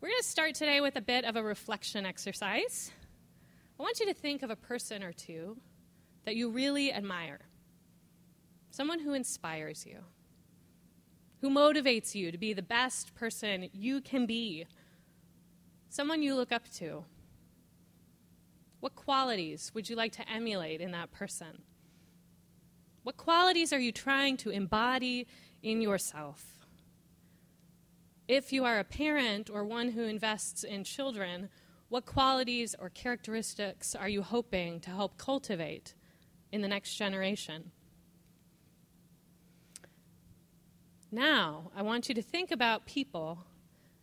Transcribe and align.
We're 0.00 0.10
going 0.10 0.22
to 0.22 0.28
start 0.28 0.54
today 0.54 0.80
with 0.80 0.94
a 0.94 1.00
bit 1.00 1.24
of 1.24 1.34
a 1.34 1.42
reflection 1.42 2.06
exercise. 2.06 2.92
I 3.80 3.82
want 3.82 3.98
you 3.98 4.06
to 4.06 4.14
think 4.14 4.44
of 4.44 4.50
a 4.50 4.54
person 4.54 5.02
or 5.02 5.12
two 5.12 5.56
that 6.24 6.36
you 6.36 6.50
really 6.50 6.92
admire, 6.92 7.40
someone 8.70 9.00
who 9.00 9.12
inspires 9.12 9.84
you, 9.84 10.04
who 11.40 11.50
motivates 11.50 12.14
you 12.14 12.30
to 12.30 12.38
be 12.38 12.52
the 12.52 12.62
best 12.62 13.12
person 13.16 13.70
you 13.72 14.00
can 14.00 14.24
be, 14.24 14.66
someone 15.88 16.22
you 16.22 16.36
look 16.36 16.52
up 16.52 16.70
to. 16.74 17.04
What 18.78 18.94
qualities 18.94 19.72
would 19.74 19.90
you 19.90 19.96
like 19.96 20.12
to 20.12 20.30
emulate 20.30 20.80
in 20.80 20.92
that 20.92 21.10
person? 21.10 21.62
What 23.02 23.16
qualities 23.16 23.72
are 23.72 23.80
you 23.80 23.90
trying 23.90 24.36
to 24.38 24.50
embody 24.50 25.26
in 25.60 25.82
yourself? 25.82 26.57
If 28.28 28.52
you 28.52 28.66
are 28.66 28.78
a 28.78 28.84
parent 28.84 29.48
or 29.48 29.64
one 29.64 29.92
who 29.92 30.02
invests 30.02 30.62
in 30.62 30.84
children, 30.84 31.48
what 31.88 32.04
qualities 32.04 32.74
or 32.78 32.90
characteristics 32.90 33.94
are 33.94 34.08
you 34.08 34.22
hoping 34.22 34.80
to 34.80 34.90
help 34.90 35.16
cultivate 35.16 35.94
in 36.52 36.60
the 36.60 36.68
next 36.68 36.94
generation? 36.96 37.70
Now, 41.10 41.70
I 41.74 41.80
want 41.80 42.10
you 42.10 42.14
to 42.16 42.22
think 42.22 42.50
about 42.50 42.84
people 42.84 43.46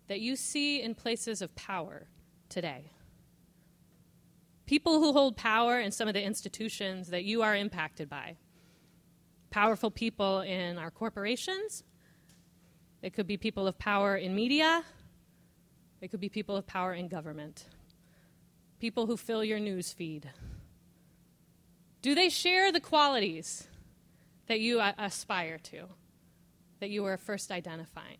that 0.07 0.21
you 0.21 0.35
see 0.35 0.81
in 0.81 0.95
places 0.95 1.43
of 1.43 1.55
power 1.55 2.07
today. 2.49 2.93
People 4.65 4.99
who 4.99 5.13
hold 5.13 5.37
power 5.37 5.79
in 5.79 5.91
some 5.91 6.07
of 6.07 6.15
the 6.15 6.23
institutions 6.23 7.09
that 7.09 7.25
you 7.25 7.43
are 7.43 7.55
impacted 7.55 8.09
by. 8.09 8.37
Powerful 9.51 9.91
people 9.91 10.39
in 10.41 10.79
our 10.79 10.89
corporations, 10.89 11.83
it 13.01 13.13
could 13.13 13.27
be 13.27 13.37
people 13.37 13.67
of 13.67 13.77
power 13.77 14.15
in 14.15 14.35
media. 14.35 14.83
It 16.01 16.09
could 16.09 16.19
be 16.19 16.29
people 16.29 16.55
of 16.55 16.65
power 16.67 16.93
in 16.93 17.07
government. 17.07 17.65
People 18.79 19.05
who 19.05 19.17
fill 19.17 19.43
your 19.43 19.59
news 19.59 19.93
feed. 19.93 20.29
Do 22.01 22.13
they 22.13 22.29
share 22.29 22.71
the 22.71 22.79
qualities 22.79 23.67
that 24.47 24.59
you 24.59 24.79
aspire 24.79 25.57
to, 25.57 25.85
that 26.79 26.89
you 26.89 27.05
are 27.05 27.17
first 27.17 27.51
identifying? 27.51 28.17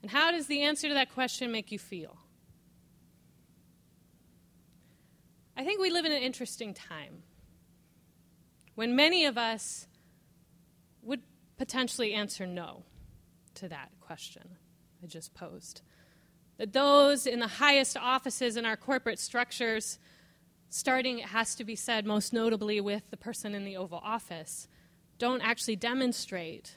And 0.00 0.10
how 0.10 0.30
does 0.32 0.46
the 0.46 0.62
answer 0.62 0.88
to 0.88 0.94
that 0.94 1.12
question 1.12 1.52
make 1.52 1.70
you 1.70 1.78
feel? 1.78 2.16
I 5.56 5.64
think 5.64 5.80
we 5.80 5.90
live 5.90 6.04
in 6.04 6.12
an 6.12 6.22
interesting 6.22 6.72
time 6.74 7.22
when 8.74 8.96
many 8.96 9.26
of 9.26 9.36
us 9.36 9.86
potentially 11.62 12.12
answer 12.12 12.44
no 12.44 12.82
to 13.54 13.68
that 13.68 13.88
question 14.00 14.42
I 15.00 15.06
just 15.06 15.32
posed. 15.32 15.82
That 16.58 16.72
those 16.72 17.24
in 17.24 17.38
the 17.38 17.46
highest 17.46 17.96
offices 17.96 18.56
in 18.56 18.66
our 18.66 18.76
corporate 18.76 19.20
structures, 19.20 20.00
starting, 20.70 21.20
it 21.20 21.26
has 21.26 21.54
to 21.54 21.64
be 21.64 21.76
said, 21.76 22.04
most 22.04 22.32
notably 22.32 22.80
with 22.80 23.08
the 23.12 23.16
person 23.16 23.54
in 23.54 23.64
the 23.64 23.76
Oval 23.76 24.00
Office, 24.02 24.66
don't 25.18 25.40
actually 25.40 25.76
demonstrate 25.76 26.74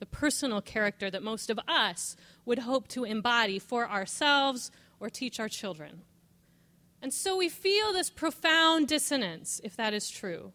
the 0.00 0.06
personal 0.06 0.60
character 0.60 1.12
that 1.12 1.22
most 1.22 1.48
of 1.48 1.60
us 1.68 2.16
would 2.44 2.58
hope 2.58 2.88
to 2.88 3.04
embody 3.04 3.60
for 3.60 3.88
ourselves 3.88 4.72
or 4.98 5.08
teach 5.08 5.38
our 5.38 5.48
children. 5.48 6.02
And 7.00 7.14
so 7.14 7.36
we 7.36 7.48
feel 7.48 7.92
this 7.92 8.10
profound 8.10 8.88
dissonance, 8.88 9.60
if 9.62 9.76
that 9.76 9.94
is 9.94 10.10
true, 10.10 10.52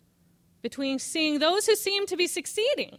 between 0.61 0.99
seeing 0.99 1.39
those 1.39 1.65
who 1.65 1.77
seem 1.77 2.05
to 2.07 2.17
be 2.17 2.27
succeeding 2.27 2.97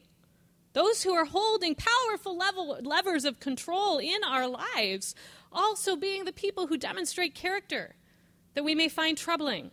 those 0.73 1.03
who 1.03 1.13
are 1.13 1.25
holding 1.25 1.75
powerful 1.75 2.37
level, 2.37 2.79
levers 2.83 3.25
of 3.25 3.41
control 3.41 3.99
in 3.99 4.23
our 4.25 4.47
lives, 4.47 5.15
also 5.53 5.97
being 5.97 6.25
the 6.25 6.33
people 6.33 6.67
who 6.67 6.77
demonstrate 6.77 7.35
character 7.35 7.97
that 8.55 8.65
we 8.65 8.75
may 8.75 8.89
find 8.89 9.19
troubling 9.19 9.71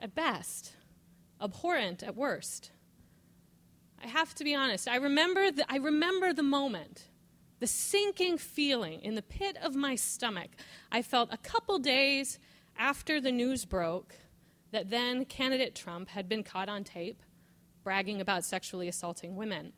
at 0.00 0.14
best, 0.14 0.72
abhorrent 1.40 2.02
at 2.02 2.16
worst. 2.16 2.72
I 4.02 4.08
have 4.08 4.34
to 4.36 4.44
be 4.44 4.54
honest, 4.54 4.88
I 4.88 4.96
remember 4.96 5.50
the, 5.50 5.64
I 5.68 5.76
remember 5.76 6.32
the 6.32 6.42
moment, 6.42 7.08
the 7.60 7.68
sinking 7.68 8.38
feeling 8.38 9.00
in 9.02 9.14
the 9.14 9.22
pit 9.22 9.56
of 9.62 9.76
my 9.76 9.94
stomach 9.94 10.50
I 10.90 11.02
felt 11.02 11.32
a 11.32 11.38
couple 11.38 11.78
days 11.78 12.40
after 12.76 13.20
the 13.20 13.30
news 13.30 13.64
broke 13.64 14.16
that 14.72 14.90
then 14.90 15.24
candidate 15.24 15.76
Trump 15.76 16.08
had 16.08 16.28
been 16.28 16.42
caught 16.42 16.68
on 16.68 16.82
tape 16.82 17.22
bragging 17.84 18.20
about 18.20 18.44
sexually 18.44 18.88
assaulting 18.88 19.36
women. 19.36 19.72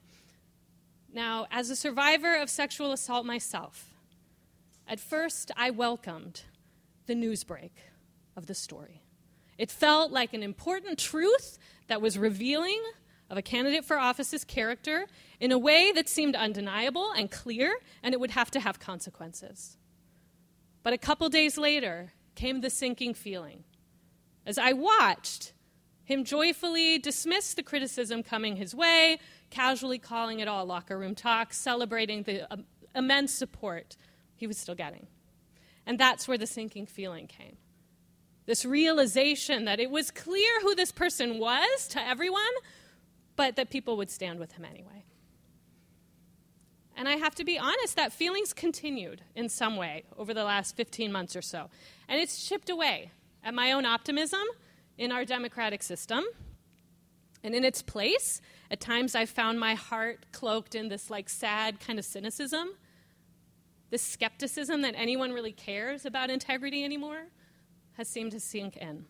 Now, 1.15 1.47
as 1.53 1.71
a 1.71 1.77
survivor 1.77 2.35
of 2.35 2.51
sexual 2.51 2.91
assault 2.91 3.25
myself, 3.25 3.95
at 4.89 4.99
first 4.99 5.53
I 5.57 5.71
welcomed 5.71 6.43
the 7.07 7.15
news 7.15 7.45
break 7.45 7.73
of 8.37 8.47
the 8.47 8.55
story. 8.55 9.01
It 9.57 9.71
felt 9.71 10.11
like 10.11 10.35
an 10.35 10.43
important 10.43 10.99
truth 10.99 11.57
that 11.87 12.03
was 12.03 12.19
revealing 12.19 12.83
of 13.31 13.39
a 13.39 13.43
candidate 13.43 13.85
for 13.85 13.97
office's 13.97 14.45
character 14.45 15.07
in 15.39 15.53
a 15.53 15.59
way 15.59 15.93
that 15.93 16.09
seemed 16.09 16.35
undeniable 16.35 17.13
and 17.13 17.31
clear, 17.31 17.79
and 18.03 18.13
it 18.13 18.19
would 18.19 18.33
have 18.33 18.51
to 18.51 18.59
have 18.59 18.81
consequences. 18.81 19.79
But 20.83 20.95
a 20.95 20.99
couple 20.99 21.29
days 21.29 21.57
later 21.57 22.13
came 22.35 22.61
the 22.61 22.71
sinking 22.71 23.15
feeling. 23.15 23.63
As 24.45 24.59
I 24.59 24.73
watched 24.73 25.53
him 26.05 26.25
joyfully 26.25 26.99
dismiss 26.99 27.55
the 27.55 27.63
criticism 27.63 28.23
coming 28.23 28.57
his 28.57 28.75
way, 28.75 29.19
casually 29.51 29.99
calling 29.99 30.41
it 30.41 30.49
all 30.49 30.67
locker 30.67 30.99
room 30.99 31.15
talk, 31.15 31.53
celebrating 31.55 32.23
the 32.25 32.53
um, 32.53 32.65
immense 32.95 33.33
support 33.33 33.97
he 34.37 34.47
was 34.47 34.59
still 34.59 34.75
getting. 34.75 35.07
And 35.87 35.99
that's 35.99 36.29
where 36.29 36.39
the 36.39 36.47
sinking 36.47 36.87
feeling 36.87 37.27
came. 37.27 37.57
This 38.47 38.65
realization 38.65 39.65
that 39.65 39.81
it 39.81 39.91
was 39.91 40.11
clear 40.11 40.61
who 40.61 40.75
this 40.75 40.93
person 40.93 41.39
was 41.39 41.89
to 41.89 42.07
everyone, 42.07 42.43
but 43.37 43.57
that 43.57 43.71
people 43.71 43.97
would 43.97 44.11
stand 44.11 44.39
with 44.39 44.53
him 44.53 44.65
anyway. 44.65 45.05
And 46.97 47.09
I 47.09 47.17
have 47.17 47.35
to 47.37 47.45
be 47.45 47.59
honest, 47.59 47.97
that 47.97 48.13
feeling's 48.13 48.53
continued 48.53 49.23
in 49.35 49.49
some 49.49 49.77
way 49.77 50.05
over 50.17 50.33
the 50.33 50.45
last 50.45 50.77
15 50.77 51.11
months 51.11 51.35
or 51.35 51.43
so. 51.43 51.71
And 52.09 52.21
it's 52.21 52.47
chipped 52.47 52.71
away 52.71 53.11
at 53.43 53.55
my 53.55 53.73
own 53.73 53.85
optimism 53.85 54.45
in 54.99 55.13
our 55.13 55.25
democratic 55.25 55.83
system. 55.83 56.25
And 57.43 57.55
in 57.55 57.65
its 57.65 57.83
place, 57.83 58.41
at 58.71 58.81
times 58.81 59.15
I've 59.15 59.31
found 59.31 59.61
my 59.61 59.75
heart 59.75 60.27
cloaked 60.33 60.75
in 60.75 60.89
this 60.89 61.11
like 61.11 61.29
sad 61.29 61.79
kind 61.79 61.99
of 61.99 62.05
cynicism, 62.05 62.71
this 63.91 64.03
skepticism 64.03 64.83
that 64.83 64.95
anyone 64.97 65.33
really 65.33 65.53
cares 65.53 66.07
about 66.07 66.31
integrity 66.31 66.85
anymore 66.85 67.27
has 67.93 68.09
seemed 68.09 68.33
to 68.33 68.41
sink 68.41 68.77
in. 68.77 68.89
And 68.89 69.07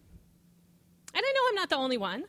I 1.14 1.32
know 1.32 1.40
I'm 1.48 1.54
not 1.54 1.70
the 1.70 1.76
only 1.76 1.96
one. 1.96 2.24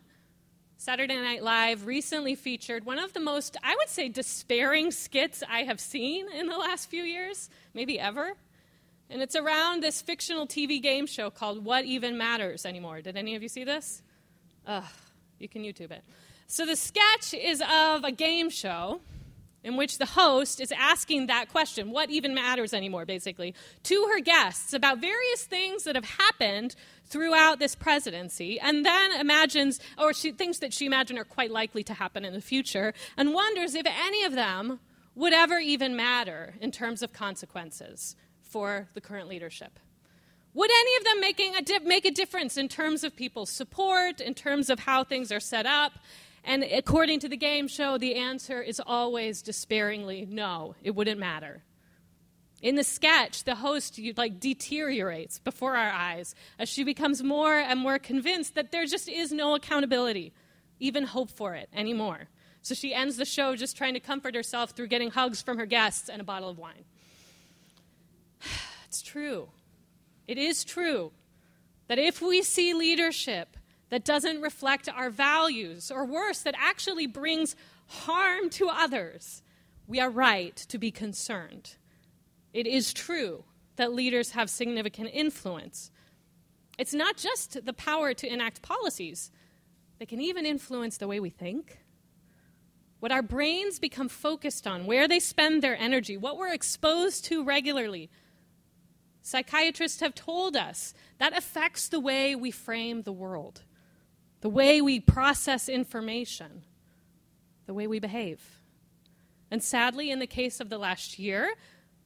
Saturday 0.78 1.16
Night 1.16 1.42
Live 1.42 1.86
recently 1.86 2.36
featured 2.36 2.86
one 2.86 3.00
of 3.00 3.14
the 3.14 3.20
most, 3.20 3.58
I 3.64 3.76
would 3.76 3.90
say, 3.90 4.10
despairing 4.10 4.92
skits 4.92 5.42
I 5.50 5.64
have 5.64 5.80
seen 5.80 6.28
in 6.32 6.48
the 6.48 6.58
last 6.58 6.90
few 6.90 7.04
years, 7.04 7.50
maybe 7.74 8.00
ever. 8.00 8.34
And 9.10 9.22
it's 9.22 9.36
around 9.36 9.84
this 9.84 10.02
fictional 10.02 10.48
TV 10.48 10.82
game 10.82 11.06
show 11.06 11.30
called 11.30 11.64
What 11.64 11.86
Even 11.86 12.18
Matters 12.18 12.66
Anymore. 12.66 13.02
Did 13.02 13.16
any 13.16 13.36
of 13.36 13.44
you 13.44 13.50
see 13.50 13.64
this? 13.64 14.02
Ugh, 14.66 14.84
you 15.40 15.48
can 15.48 15.64
YouTube 15.64 15.92
it. 15.92 16.04
So 16.48 16.66
the 16.66 16.76
sketch 16.76 17.34
is 17.34 17.62
of 17.62 18.04
a 18.04 18.12
game 18.12 18.50
show 18.50 19.02
in 19.64 19.78
which 19.78 19.98
the 19.98 20.06
host 20.06 20.62
is 20.62 20.72
asking 20.72 21.26
that 21.26 21.50
question, 21.50 21.90
what 21.90 22.12
even 22.12 22.36
matters 22.36 22.72
anymore, 22.72 23.04
basically, 23.04 23.56
to 23.82 24.08
her 24.14 24.22
guests 24.22 24.74
about 24.74 25.00
various 25.00 25.44
things 25.44 25.84
that 25.86 25.96
have 25.96 26.06
happened 26.06 26.76
throughout 27.06 27.58
this 27.58 27.74
presidency, 27.74 28.60
and 28.60 28.86
then 28.86 29.20
imagines, 29.20 29.80
or 29.98 30.14
she 30.14 30.32
thinks 30.32 30.60
that 30.60 30.72
she 30.72 30.86
imagines 30.86 31.20
are 31.20 31.26
quite 31.26 31.50
likely 31.50 31.84
to 31.84 31.96
happen 31.96 32.24
in 32.24 32.34
the 32.34 32.42
future, 32.42 32.94
and 33.18 33.34
wonders 33.34 33.74
if 33.74 33.88
any 33.88 34.24
of 34.24 34.34
them 34.34 34.80
would 35.16 35.34
ever 35.34 35.58
even 35.58 35.96
matter 35.96 36.54
in 36.62 36.72
terms 36.72 37.02
of 37.02 37.12
consequences 37.12 38.16
for 38.56 38.88
the 38.94 39.02
current 39.02 39.28
leadership. 39.28 39.80
Would 40.54 40.72
any 40.72 40.96
of 40.96 41.04
them 41.04 41.20
making 41.20 41.56
a 41.58 41.62
di- 41.62 41.80
make 41.80 42.06
a 42.06 42.10
difference 42.10 42.56
in 42.56 42.70
terms 42.70 43.04
of 43.04 43.14
people's 43.14 43.50
support, 43.50 44.22
in 44.22 44.34
terms 44.34 44.70
of 44.70 44.80
how 44.80 45.04
things 45.04 45.30
are 45.30 45.42
set 45.42 45.66
up? 45.66 45.92
And 46.42 46.64
according 46.64 47.20
to 47.20 47.28
the 47.28 47.36
game 47.36 47.68
show, 47.68 47.98
the 47.98 48.16
answer 48.16 48.62
is 48.62 48.80
always 48.80 49.42
despairingly 49.42 50.26
no, 50.32 50.74
it 50.82 50.96
wouldn't 50.96 51.20
matter. 51.20 51.64
In 52.62 52.76
the 52.78 52.86
sketch, 52.86 53.44
the 53.44 53.56
host 53.56 54.00
like 54.16 54.40
deteriorates 54.40 55.38
before 55.40 55.76
our 55.76 55.92
eyes 55.92 56.34
as 56.58 56.70
she 56.70 56.86
becomes 56.86 57.22
more 57.22 57.56
and 57.60 57.78
more 57.78 58.00
convinced 58.00 58.56
that 58.56 58.72
there 58.72 58.86
just 58.86 59.10
is 59.10 59.34
no 59.34 59.54
accountability, 59.54 60.32
even 60.80 61.04
hope 61.04 61.30
for 61.30 61.56
it 61.56 61.68
anymore. 61.74 62.30
So 62.62 62.74
she 62.74 62.94
ends 62.94 63.18
the 63.18 63.26
show 63.26 63.58
just 63.58 63.76
trying 63.76 63.96
to 63.96 64.00
comfort 64.00 64.34
herself 64.34 64.70
through 64.72 64.88
getting 64.88 65.12
hugs 65.12 65.42
from 65.42 65.58
her 65.58 65.66
guests 65.66 66.08
and 66.08 66.22
a 66.22 66.24
bottle 66.24 66.50
of 66.50 66.58
wine. 66.58 66.86
It's 68.88 69.02
true. 69.02 69.50
It 70.28 70.38
is 70.38 70.64
true 70.64 71.12
that 71.88 72.00
if 72.00 72.22
we 72.22 72.42
see 72.42 72.74
leadership 72.74 73.58
that 73.90 74.06
doesn't 74.06 74.42
reflect 74.42 74.90
our 74.90 75.10
values, 75.10 75.92
or 75.92 76.06
worse, 76.06 76.42
that 76.42 76.56
actually 76.58 77.06
brings 77.06 77.56
harm 77.88 78.50
to 78.50 78.68
others, 78.70 79.44
we 79.86 80.00
are 80.00 80.10
right 80.10 80.56
to 80.56 80.78
be 80.78 80.92
concerned. 80.92 81.76
it 82.54 82.66
is 82.66 82.94
true 82.94 83.44
that 83.76 83.94
leaders 83.94 84.32
have 84.32 84.50
significant 84.50 85.10
influence. 85.14 85.92
It's 86.78 86.94
not 86.94 87.18
just 87.18 87.66
the 87.66 87.74
power 87.74 88.14
to 88.14 88.32
enact 88.32 88.62
policies, 88.62 89.32
they 90.00 90.06
can 90.06 90.22
even 90.22 90.46
influence 90.46 90.98
the 90.98 91.08
way 91.08 91.20
we 91.20 91.30
think, 91.30 91.80
what 93.00 93.12
our 93.12 93.22
brains 93.22 93.78
become 93.80 94.10
focused 94.10 94.66
on, 94.66 94.86
where 94.86 95.08
they 95.08 95.20
spend 95.20 95.62
their 95.62 95.78
energy, 95.78 96.18
what 96.18 96.38
we're 96.38 96.54
exposed 96.54 97.26
to 97.26 97.44
regularly. 97.44 98.10
Psychiatrists 99.26 100.02
have 100.02 100.14
told 100.14 100.56
us 100.56 100.94
that 101.18 101.36
affects 101.36 101.88
the 101.88 102.00
way 102.00 102.36
we 102.36 102.52
frame 102.52 103.02
the 103.02 103.12
world, 103.12 103.64
the 104.42 104.50
way 104.50 104.82
we 104.82 105.00
process 105.00 105.68
information, 105.68 106.62
the 107.66 107.74
way 107.74 107.88
we 107.88 107.98
behave. 107.98 108.62
And 109.50 109.64
sadly, 109.64 110.12
in 110.12 110.20
the 110.20 110.28
case 110.28 110.60
of 110.60 110.70
the 110.70 110.78
last 110.78 111.18
year, 111.18 111.56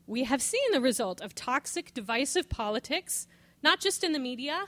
we 0.08 0.24
have 0.24 0.42
seen 0.42 0.72
the 0.72 0.80
result 0.80 1.20
of 1.20 1.36
toxic, 1.36 1.94
divisive 1.94 2.48
politics, 2.48 3.28
not 3.62 3.82
just 3.82 4.02
in 4.02 4.14
the 4.14 4.18
media, 4.18 4.68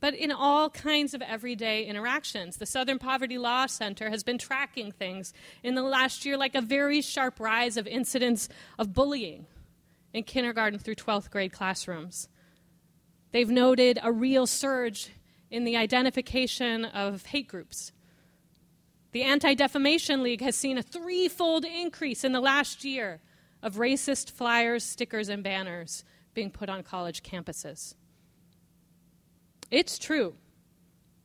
but 0.00 0.14
in 0.14 0.32
all 0.32 0.70
kinds 0.70 1.14
of 1.14 1.22
everyday 1.22 1.84
interactions. 1.84 2.56
The 2.56 2.66
Southern 2.66 2.98
Poverty 2.98 3.38
Law 3.38 3.66
Center 3.66 4.10
has 4.10 4.24
been 4.24 4.36
tracking 4.36 4.90
things 4.90 5.32
in 5.62 5.76
the 5.76 5.82
last 5.82 6.26
year 6.26 6.36
like 6.36 6.56
a 6.56 6.60
very 6.60 7.00
sharp 7.00 7.38
rise 7.38 7.76
of 7.76 7.86
incidents 7.86 8.48
of 8.80 8.92
bullying 8.92 9.46
in 10.14 10.22
kindergarten 10.22 10.78
through 10.78 10.94
12th 10.94 11.28
grade 11.28 11.52
classrooms. 11.52 12.28
They've 13.32 13.50
noted 13.50 13.98
a 14.00 14.12
real 14.12 14.46
surge 14.46 15.10
in 15.50 15.64
the 15.64 15.76
identification 15.76 16.84
of 16.84 17.26
hate 17.26 17.48
groups. 17.48 17.92
The 19.10 19.22
Anti 19.22 19.54
Defamation 19.54 20.22
League 20.22 20.40
has 20.40 20.56
seen 20.56 20.78
a 20.78 20.82
threefold 20.82 21.64
increase 21.64 22.24
in 22.24 22.32
the 22.32 22.40
last 22.40 22.84
year 22.84 23.20
of 23.60 23.74
racist 23.74 24.30
flyers, 24.30 24.84
stickers, 24.84 25.28
and 25.28 25.42
banners 25.42 26.04
being 26.32 26.50
put 26.50 26.68
on 26.68 26.82
college 26.84 27.22
campuses. 27.22 27.94
It's 29.70 29.98
true. 29.98 30.36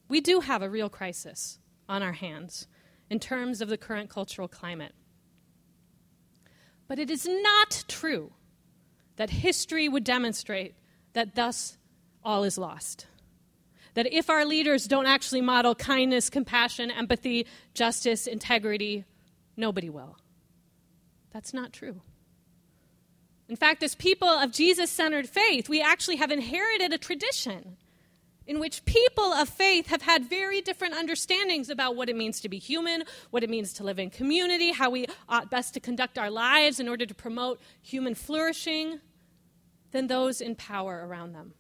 We 0.07 0.19
do 0.19 0.39
have 0.39 0.63
a 0.63 0.69
real 0.69 0.89
crisis 0.89 1.59
on 1.87 2.01
our 2.01 2.13
hands 2.13 2.67
in 3.09 3.19
terms 3.19 3.61
of 3.61 3.69
the 3.69 3.77
current 3.77 4.09
cultural 4.09 4.47
climate. 4.47 4.93
But 6.87 6.97
it 6.97 7.11
is 7.11 7.27
not 7.27 7.83
true 7.87 8.33
that 9.19 9.29
history 9.29 9.89
would 9.89 10.05
demonstrate 10.05 10.75
that 11.11 11.35
thus 11.35 11.77
all 12.23 12.45
is 12.45 12.57
lost. 12.57 13.05
That 13.95 14.07
if 14.13 14.29
our 14.29 14.45
leaders 14.45 14.87
don't 14.87 15.07
actually 15.07 15.41
model 15.41 15.75
kindness, 15.75 16.29
compassion, 16.29 16.89
empathy, 16.89 17.45
justice, 17.73 18.27
integrity, 18.27 19.03
nobody 19.57 19.89
will. 19.89 20.15
That's 21.31 21.53
not 21.53 21.73
true. 21.73 21.99
In 23.49 23.57
fact, 23.57 23.83
as 23.83 23.93
people 23.93 24.29
of 24.29 24.53
Jesus 24.53 24.89
centered 24.89 25.27
faith, 25.27 25.67
we 25.67 25.81
actually 25.81 26.15
have 26.15 26.31
inherited 26.31 26.93
a 26.93 26.97
tradition 26.97 27.75
in 28.47 28.57
which 28.57 28.85
people 28.85 29.33
of 29.33 29.49
faith 29.49 29.87
have 29.87 30.03
had 30.03 30.29
very 30.29 30.61
different 30.61 30.93
understandings 30.93 31.69
about 31.69 31.97
what 31.97 32.07
it 32.07 32.15
means 32.15 32.39
to 32.39 32.47
be 32.47 32.57
human, 32.57 33.03
what 33.31 33.43
it 33.43 33.49
means 33.49 33.73
to 33.73 33.83
live 33.83 33.99
in 33.99 34.09
community, 34.09 34.71
how 34.71 34.89
we 34.89 35.07
ought 35.27 35.51
best 35.51 35.73
to 35.73 35.81
conduct 35.81 36.17
our 36.17 36.31
lives 36.31 36.79
in 36.79 36.87
order 36.87 37.05
to 37.05 37.13
promote 37.13 37.59
human 37.81 38.15
flourishing, 38.15 39.01
than 39.91 40.07
those 40.07 40.41
in 40.41 40.55
power 40.55 41.05
around 41.07 41.33
them. 41.33 41.53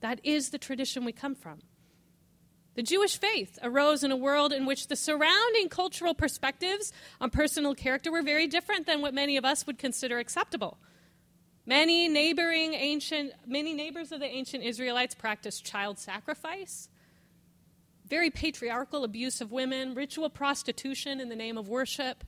That 0.00 0.20
is 0.24 0.50
the 0.50 0.58
tradition 0.58 1.04
we 1.04 1.12
come 1.12 1.34
from. 1.34 1.60
The 2.74 2.82
Jewish 2.82 3.18
faith 3.18 3.58
arose 3.62 4.04
in 4.04 4.12
a 4.12 4.16
world 4.16 4.52
in 4.52 4.64
which 4.64 4.86
the 4.86 4.96
surrounding 4.96 5.68
cultural 5.68 6.14
perspectives 6.14 6.92
on 7.20 7.30
personal 7.30 7.74
character 7.74 8.10
were 8.12 8.22
very 8.22 8.46
different 8.46 8.86
than 8.86 9.02
what 9.02 9.12
many 9.12 9.36
of 9.36 9.44
us 9.44 9.66
would 9.66 9.76
consider 9.76 10.18
acceptable. 10.18 10.78
Many 11.66 12.08
neighboring 12.08 12.74
ancient, 12.74 13.32
many 13.46 13.74
neighbors 13.74 14.12
of 14.12 14.20
the 14.20 14.26
ancient 14.26 14.64
Israelites 14.64 15.14
practiced 15.14 15.64
child 15.64 15.98
sacrifice, 15.98 16.88
very 18.08 18.30
patriarchal 18.30 19.04
abuse 19.04 19.40
of 19.40 19.52
women, 19.52 19.94
ritual 19.94 20.30
prostitution 20.30 21.20
in 21.20 21.28
the 21.28 21.36
name 21.36 21.58
of 21.58 21.68
worship. 21.68 22.24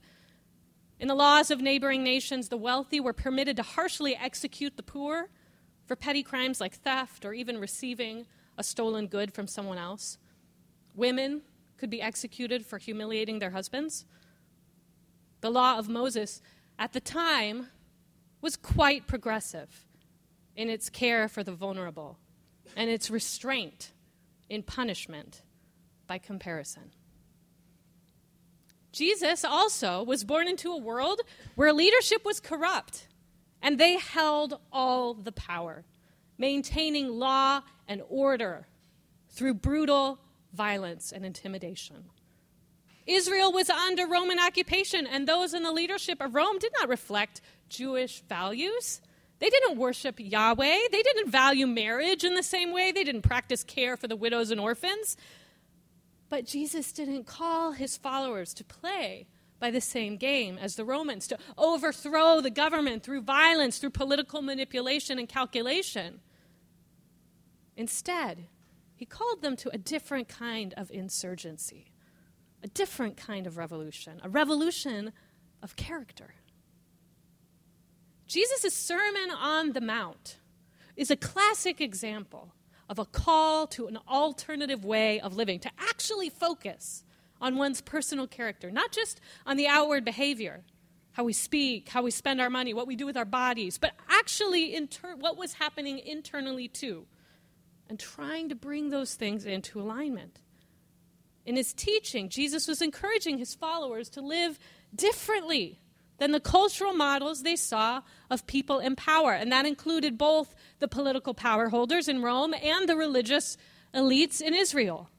In 1.03 1.09
the 1.09 1.17
laws 1.17 1.51
of 1.51 1.61
neighboring 1.61 2.05
nations, 2.05 2.49
the 2.49 2.57
wealthy 2.57 3.01
were 3.01 3.13
permitted 3.13 3.57
to 3.57 3.65
harshly 3.65 4.15
execute 4.15 4.77
the 4.77 4.85
poor 4.85 5.31
for 5.85 5.97
petty 5.97 6.23
crimes 6.23 6.61
like 6.61 6.77
theft 6.77 7.25
or 7.25 7.33
even 7.33 7.59
receiving 7.59 8.25
a 8.57 8.63
stolen 8.63 9.09
good 9.09 9.35
from 9.35 9.49
someone 9.49 9.79
else. 9.79 10.19
Women 10.95 11.43
could 11.77 11.91
be 11.91 12.01
executed 12.01 12.65
for 12.65 12.79
humiliating 12.79 13.41
their 13.41 13.51
husbands. 13.51 14.07
The 15.41 15.51
law 15.51 15.77
of 15.77 15.89
Moses 15.89 16.41
at 16.79 16.93
the 16.93 17.01
time 17.01 17.67
was 18.41 18.57
quite 18.57 19.09
progressive 19.09 19.85
in 20.55 20.71
its 20.71 20.89
care 20.89 21.27
for 21.27 21.43
the 21.43 21.51
vulnerable 21.51 22.21
and 22.77 22.89
its 22.89 23.11
restraint 23.11 23.91
in 24.49 24.63
punishment 24.63 25.43
by 26.07 26.19
comparison. 26.19 26.93
Jesus 28.93 29.45
also 29.45 30.03
was 30.03 30.23
born 30.23 30.47
into 30.47 30.71
a 30.71 30.79
world 30.79 31.21
where 31.55 31.73
leadership 31.73 32.25
was 32.25 32.41
corrupt 32.41 33.09
and 33.63 33.79
they 33.79 33.97
held 33.97 34.59
all 34.73 35.15
the 35.15 35.33
power, 35.33 35.85
maintaining 36.37 37.09
law 37.09 37.63
and 37.89 38.03
order 38.09 38.67
through 39.31 39.55
brutal 39.55 40.19
violence 40.53 41.13
and 41.13 41.25
intimidation. 41.25 42.05
Israel 43.07 43.53
was 43.53 43.71
under 43.71 44.07
Roman 44.07 44.39
occupation, 44.39 45.07
and 45.07 45.27
those 45.27 45.55
in 45.55 45.63
the 45.63 45.73
leadership 45.73 46.21
of 46.21 46.35
Rome 46.35 46.59
did 46.59 46.73
not 46.79 46.89
reflect 46.89 47.41
Jewish 47.69 48.23
values. 48.29 49.01
They 49.39 49.51
didn't 49.51 49.77
worship 49.77 50.17
Yahweh. 50.19 50.79
They 50.93 51.03
didn't 51.03 51.31
value 51.31 51.67
marriage 51.67 52.23
in 52.23 52.35
the 52.35 52.45
same 52.45 52.73
way. 52.73 52.93
They 52.93 53.03
didn't 53.03 53.23
practice 53.23 53.65
care 53.65 53.97
for 53.97 54.07
the 54.07 54.15
widows 54.15 54.53
and 54.53 54.61
orphans. 54.61 55.17
But 56.33 56.47
Jesus 56.47 56.93
didn't 56.93 57.25
call 57.25 57.73
his 57.73 57.99
followers 57.99 58.55
to 58.55 58.65
play 58.65 59.27
by 59.61 59.71
the 59.71 59.83
same 59.83 60.17
game 60.17 60.57
as 60.57 60.77
the 60.77 60.85
Romans, 60.87 61.27
to 61.27 61.37
overthrow 61.59 62.41
the 62.41 62.49
government 62.49 63.03
through 63.03 63.21
violence, 63.21 63.77
through 63.77 63.91
political 63.91 64.41
manipulation 64.41 65.19
and 65.19 65.29
calculation. 65.29 66.21
Instead, 67.77 68.47
he 68.95 69.05
called 69.05 69.43
them 69.43 69.57
to 69.57 69.69
a 69.75 69.77
different 69.77 70.27
kind 70.27 70.73
of 70.79 70.91
insurgency, 70.91 71.93
a 72.63 72.69
different 72.69 73.19
kind 73.19 73.47
of 73.47 73.59
revolution, 73.59 74.19
a 74.25 74.31
revolution 74.31 75.13
of 75.63 75.77
character. 75.77 76.33
Jesus' 78.27 78.73
Sermon 78.73 79.31
on 79.31 79.73
the 79.75 79.83
Mount 79.83 80.39
is 80.97 81.11
a 81.11 81.17
classic 81.17 81.79
example 81.83 82.55
of 82.93 82.99
a 82.99 83.07
call 83.07 83.67
to 83.67 83.87
an 83.87 83.99
alternative 84.07 84.85
way 84.85 85.19
of 85.19 85.35
living, 85.35 85.59
to 85.59 85.71
actually 85.79 86.29
focus 86.29 87.05
on 87.41 87.57
one's 87.57 87.81
personal 87.81 88.27
character, 88.27 88.71
not 88.71 88.93
just 88.93 89.19
on 89.47 89.57
the 89.57 89.67
outward 89.67 90.05
behavior, 90.05 90.63
how 91.13 91.25
we 91.25 91.33
speak, 91.33 91.89
how 91.89 92.03
we 92.03 92.11
spend 92.11 92.39
our 92.39 92.51
money, 92.51 92.75
what 92.75 92.87
we 92.87 92.95
do 92.95 93.07
with 93.07 93.17
our 93.17 93.25
bodies, 93.25 93.79
but 93.79 93.93
actually 94.11 94.75
inter- 94.75 95.17
what 95.17 95.39
was 95.39 95.55
happening 95.55 95.99
internally 96.01 96.69
too 96.69 97.07
and 97.89 97.99
trying 97.99 98.51
to 98.51 98.55
bring 98.55 98.91
those 98.91 99.15
things 99.15 99.47
into 99.47 99.81
alignment. 99.81 100.41
In 101.47 101.57
his 101.57 101.73
teaching, 101.73 102.29
Jesus 102.29 102.69
was 102.69 102.83
encouraging 102.83 103.39
his 103.39 103.55
followers 103.55 104.11
to 104.11 104.21
live 104.21 104.59
differently 104.95 105.81
than 106.23 106.31
the 106.31 106.39
cultural 106.39 106.93
models 106.93 107.43
they 107.43 107.57
saw 107.57 108.01
of 108.31 108.47
people 108.47 108.79
in 108.79 108.95
power. 108.95 109.33
And 109.33 109.51
that 109.51 109.67
included 109.67 110.17
both 110.17 110.55
the 110.79 110.87
political 110.87 111.35
power 111.35 111.69
holders 111.69 112.07
in 112.07 112.23
Rome 112.23 112.55
and 112.55 112.89
the 112.89 112.95
religious 112.95 113.57
elites 113.93 114.41
in 114.41 114.55
Israel. 114.55 115.11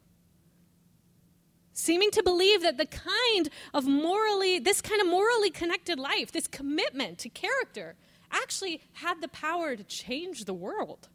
Seeming 1.73 2.09
to 2.11 2.23
believe 2.23 2.61
that 2.61 2.77
the 2.77 2.85
kind 2.85 3.49
of 3.73 3.85
morally, 3.85 4.59
this 4.59 4.79
kind 4.79 5.01
of 5.01 5.07
morally 5.07 5.49
connected 5.49 5.99
life, 5.99 6.31
this 6.31 6.47
commitment 6.47 7.17
to 7.17 7.27
character, 7.27 7.95
actually 8.31 8.79
had 8.93 9.19
the 9.19 9.27
power 9.27 9.75
to 9.75 9.83
change 9.83 10.45
the 10.45 10.53
world. 10.53 11.09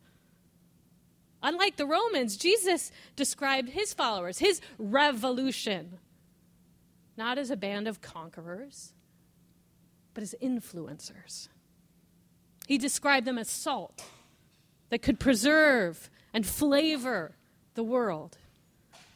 Unlike 1.43 1.77
the 1.79 1.87
Romans, 1.87 2.37
Jesus 2.37 2.93
described 3.17 3.71
his 3.71 3.95
followers, 3.95 4.39
his 4.39 4.61
revolution, 4.77 5.99
not 7.17 7.39
as 7.39 7.51
a 7.51 7.57
band 7.57 7.89
of 7.89 8.03
conquerors, 8.03 8.93
but 10.19 10.25
as 10.25 10.35
influencers. 10.43 11.47
He 12.67 12.77
described 12.77 13.25
them 13.25 13.39
as 13.39 13.49
salt 13.49 14.05
that 14.89 14.99
could 14.99 15.21
preserve 15.21 16.11
and 16.35 16.45
flavor 16.45 17.37
the 17.75 17.85
world. 17.85 18.37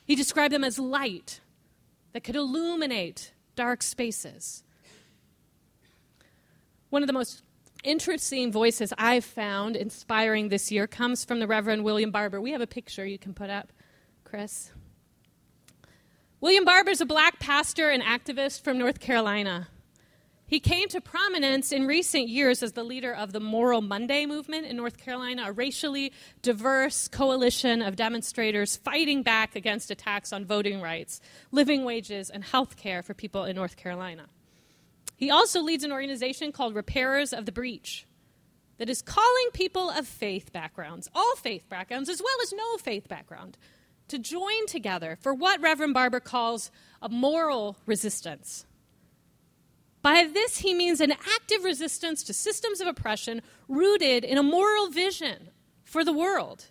He 0.04 0.14
described 0.14 0.54
them 0.54 0.62
as 0.62 0.78
light 0.78 1.40
that 2.12 2.22
could 2.22 2.36
illuminate 2.36 3.32
dark 3.56 3.82
spaces. 3.82 4.62
One 6.90 7.02
of 7.02 7.08
the 7.08 7.12
most 7.12 7.42
interesting 7.82 8.52
voices 8.52 8.92
I've 8.96 9.24
found 9.24 9.74
inspiring 9.74 10.50
this 10.50 10.70
year 10.70 10.86
comes 10.86 11.24
from 11.24 11.40
the 11.40 11.48
Reverend 11.48 11.82
William 11.82 12.12
Barber. 12.12 12.40
We 12.40 12.52
have 12.52 12.60
a 12.60 12.66
picture 12.68 13.04
you 13.04 13.18
can 13.18 13.34
put 13.34 13.50
up, 13.50 13.72
Chris. 14.22 14.70
William 16.40 16.64
Barber 16.64 16.90
is 16.92 17.00
a 17.00 17.06
black 17.06 17.40
pastor 17.40 17.90
and 17.90 18.04
activist 18.04 18.62
from 18.62 18.78
North 18.78 19.00
Carolina. 19.00 19.66
He 20.52 20.60
came 20.60 20.86
to 20.88 21.00
prominence 21.00 21.72
in 21.72 21.86
recent 21.86 22.28
years 22.28 22.62
as 22.62 22.72
the 22.72 22.84
leader 22.84 23.10
of 23.10 23.32
the 23.32 23.40
Moral 23.40 23.80
Monday 23.80 24.26
movement 24.26 24.66
in 24.66 24.76
North 24.76 24.98
Carolina, 24.98 25.44
a 25.46 25.52
racially 25.52 26.12
diverse 26.42 27.08
coalition 27.08 27.80
of 27.80 27.96
demonstrators 27.96 28.76
fighting 28.76 29.22
back 29.22 29.56
against 29.56 29.90
attacks 29.90 30.30
on 30.30 30.44
voting 30.44 30.82
rights, 30.82 31.22
living 31.52 31.86
wages, 31.86 32.28
and 32.28 32.44
health 32.44 32.76
care 32.76 33.02
for 33.02 33.14
people 33.14 33.44
in 33.44 33.56
North 33.56 33.78
Carolina. 33.78 34.26
He 35.16 35.30
also 35.30 35.62
leads 35.62 35.84
an 35.84 35.92
organization 35.92 36.52
called 36.52 36.74
Repairers 36.74 37.32
of 37.32 37.46
the 37.46 37.52
Breach 37.52 38.06
that 38.76 38.90
is 38.90 39.00
calling 39.00 39.48
people 39.54 39.88
of 39.88 40.06
faith 40.06 40.52
backgrounds, 40.52 41.08
all 41.14 41.34
faith 41.36 41.66
backgrounds, 41.70 42.10
as 42.10 42.20
well 42.22 42.42
as 42.42 42.52
no 42.52 42.76
faith 42.76 43.08
background, 43.08 43.56
to 44.08 44.18
join 44.18 44.66
together 44.66 45.16
for 45.18 45.32
what 45.32 45.62
Reverend 45.62 45.94
Barber 45.94 46.20
calls 46.20 46.70
a 47.00 47.08
moral 47.08 47.78
resistance 47.86 48.66
by 50.02 50.28
this, 50.32 50.58
he 50.58 50.74
means 50.74 51.00
an 51.00 51.12
active 51.12 51.64
resistance 51.64 52.22
to 52.24 52.34
systems 52.34 52.80
of 52.80 52.88
oppression 52.88 53.40
rooted 53.68 54.24
in 54.24 54.36
a 54.36 54.42
moral 54.42 54.88
vision 54.88 55.50
for 55.84 56.04
the 56.04 56.12
world. 56.12 56.66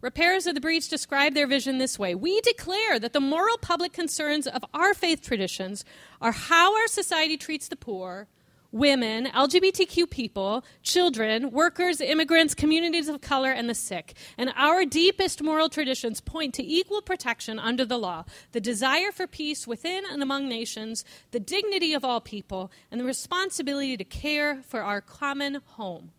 Repairers 0.00 0.48
of 0.48 0.56
the 0.56 0.60
Breach 0.60 0.88
describe 0.88 1.34
their 1.34 1.46
vision 1.46 1.78
this 1.78 1.96
way 1.98 2.16
We 2.16 2.40
declare 2.40 2.98
that 2.98 3.12
the 3.12 3.20
moral 3.20 3.56
public 3.58 3.92
concerns 3.92 4.48
of 4.48 4.64
our 4.74 4.94
faith 4.94 5.22
traditions 5.22 5.84
are 6.20 6.32
how 6.32 6.74
our 6.74 6.88
society 6.88 7.36
treats 7.36 7.68
the 7.68 7.76
poor, 7.76 8.26
women, 8.72 9.26
LGBTQ 9.26 10.10
people, 10.10 10.64
children, 10.82 11.50
workers, 11.50 12.00
immigrants, 12.00 12.54
communities 12.54 13.08
of 13.08 13.20
color, 13.20 13.52
and 13.52 13.68
the 13.68 13.74
sick. 13.74 14.14
And 14.38 14.52
our 14.56 14.84
deepest 14.84 15.42
moral 15.42 15.68
traditions 15.68 16.20
point 16.20 16.54
to 16.54 16.64
equal 16.64 17.02
protection 17.02 17.58
under 17.58 17.84
the 17.84 17.98
law, 17.98 18.24
the 18.52 18.60
desire 18.60 19.12
for 19.12 19.26
peace 19.26 19.66
within 19.66 20.04
and 20.10 20.22
among 20.22 20.48
nations, 20.48 21.04
the 21.30 21.40
dignity 21.40 21.92
of 21.92 22.04
all 22.04 22.20
people, 22.20 22.72
and 22.90 22.98
the 22.98 23.04
responsibility 23.04 23.96
to 23.96 24.04
care 24.04 24.62
for 24.62 24.82
our 24.82 25.00
common 25.00 25.60
home. 25.66 26.12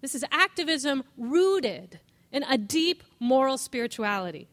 This 0.00 0.14
is 0.14 0.24
activism 0.32 1.04
rooted 1.16 2.00
in 2.32 2.42
a 2.44 2.56
deep 2.56 3.02
moral 3.20 3.58
spirituality. 3.58 4.48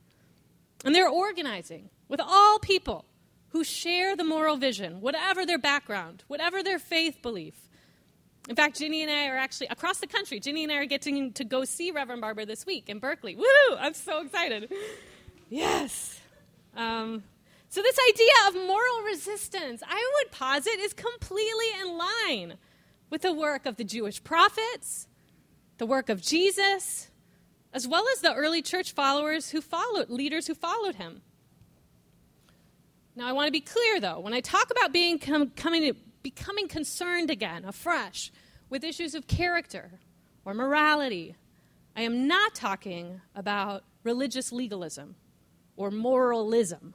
And 0.83 0.93
they're 0.93 1.09
organizing 1.09 1.89
with 2.07 2.19
all 2.19 2.59
people 2.59 3.05
who 3.55 3.63
share 3.63 4.17
the 4.17 4.23
moral 4.25 4.57
vision, 4.57 4.99
whatever 4.99 5.45
their 5.45 5.57
background, 5.57 6.25
whatever 6.27 6.61
their 6.61 6.77
faith 6.77 7.21
belief. 7.21 7.53
In 8.49 8.55
fact, 8.57 8.77
Ginny 8.77 9.01
and 9.01 9.09
I 9.09 9.29
are 9.29 9.37
actually 9.37 9.67
across 9.67 9.99
the 9.99 10.07
country. 10.07 10.41
Ginny 10.41 10.63
and 10.63 10.73
I 10.73 10.75
are 10.75 10.85
getting 10.85 11.31
to 11.31 11.45
go 11.45 11.63
see 11.63 11.91
Reverend 11.91 12.19
Barber 12.19 12.43
this 12.43 12.65
week 12.65 12.89
in 12.89 12.99
Berkeley. 12.99 13.37
Woo! 13.37 13.77
I'm 13.79 13.93
so 13.93 14.19
excited. 14.25 14.69
Yes. 15.49 16.19
Um, 16.75 17.23
so, 17.69 17.81
this 17.81 17.97
idea 18.09 18.31
of 18.49 18.67
moral 18.67 19.01
resistance, 19.05 19.81
I 19.87 20.11
would 20.15 20.33
posit, 20.33 20.73
is 20.79 20.91
completely 20.91 21.67
in 21.79 21.97
line 21.97 22.57
with 23.09 23.21
the 23.21 23.31
work 23.31 23.65
of 23.65 23.77
the 23.77 23.85
Jewish 23.85 24.21
prophets, 24.21 25.07
the 25.77 25.85
work 25.85 26.09
of 26.09 26.21
Jesus, 26.21 27.09
as 27.71 27.87
well 27.87 28.03
as 28.11 28.19
the 28.19 28.33
early 28.33 28.61
church 28.61 28.91
followers 28.91 29.51
who 29.51 29.61
followed, 29.61 30.09
leaders 30.09 30.47
who 30.47 30.55
followed 30.55 30.95
him. 30.95 31.21
Now, 33.15 33.27
I 33.27 33.31
want 33.31 33.47
to 33.47 33.51
be 33.51 33.61
clear, 33.61 33.99
though. 33.99 34.19
When 34.19 34.33
I 34.33 34.41
talk 34.41 34.69
about 34.71 34.91
being 34.91 35.19
com- 35.19 35.51
coming 35.51 35.95
becoming 36.21 36.67
concerned 36.67 37.29
again, 37.29 37.63
afresh, 37.65 38.31
with 38.69 38.83
issues 38.83 39.13
of 39.15 39.27
character 39.27 39.99
or 40.43 40.53
morality, 40.53 41.35
I 41.95 42.01
am 42.01 42.27
not 42.27 42.55
talking 42.55 43.21
about 43.35 43.83
religious 44.03 44.51
legalism 44.51 45.15
or 45.77 45.91
moralism. 45.91 46.93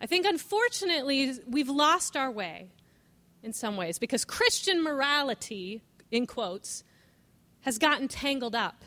I 0.00 0.06
think, 0.06 0.26
unfortunately, 0.26 1.32
we've 1.46 1.68
lost 1.68 2.16
our 2.16 2.30
way 2.30 2.68
in 3.42 3.52
some 3.52 3.76
ways 3.76 3.98
because 3.98 4.24
Christian 4.24 4.82
morality, 4.82 5.82
in 6.10 6.26
quotes, 6.26 6.84
has 7.62 7.78
gotten 7.78 8.06
tangled 8.06 8.54
up 8.54 8.84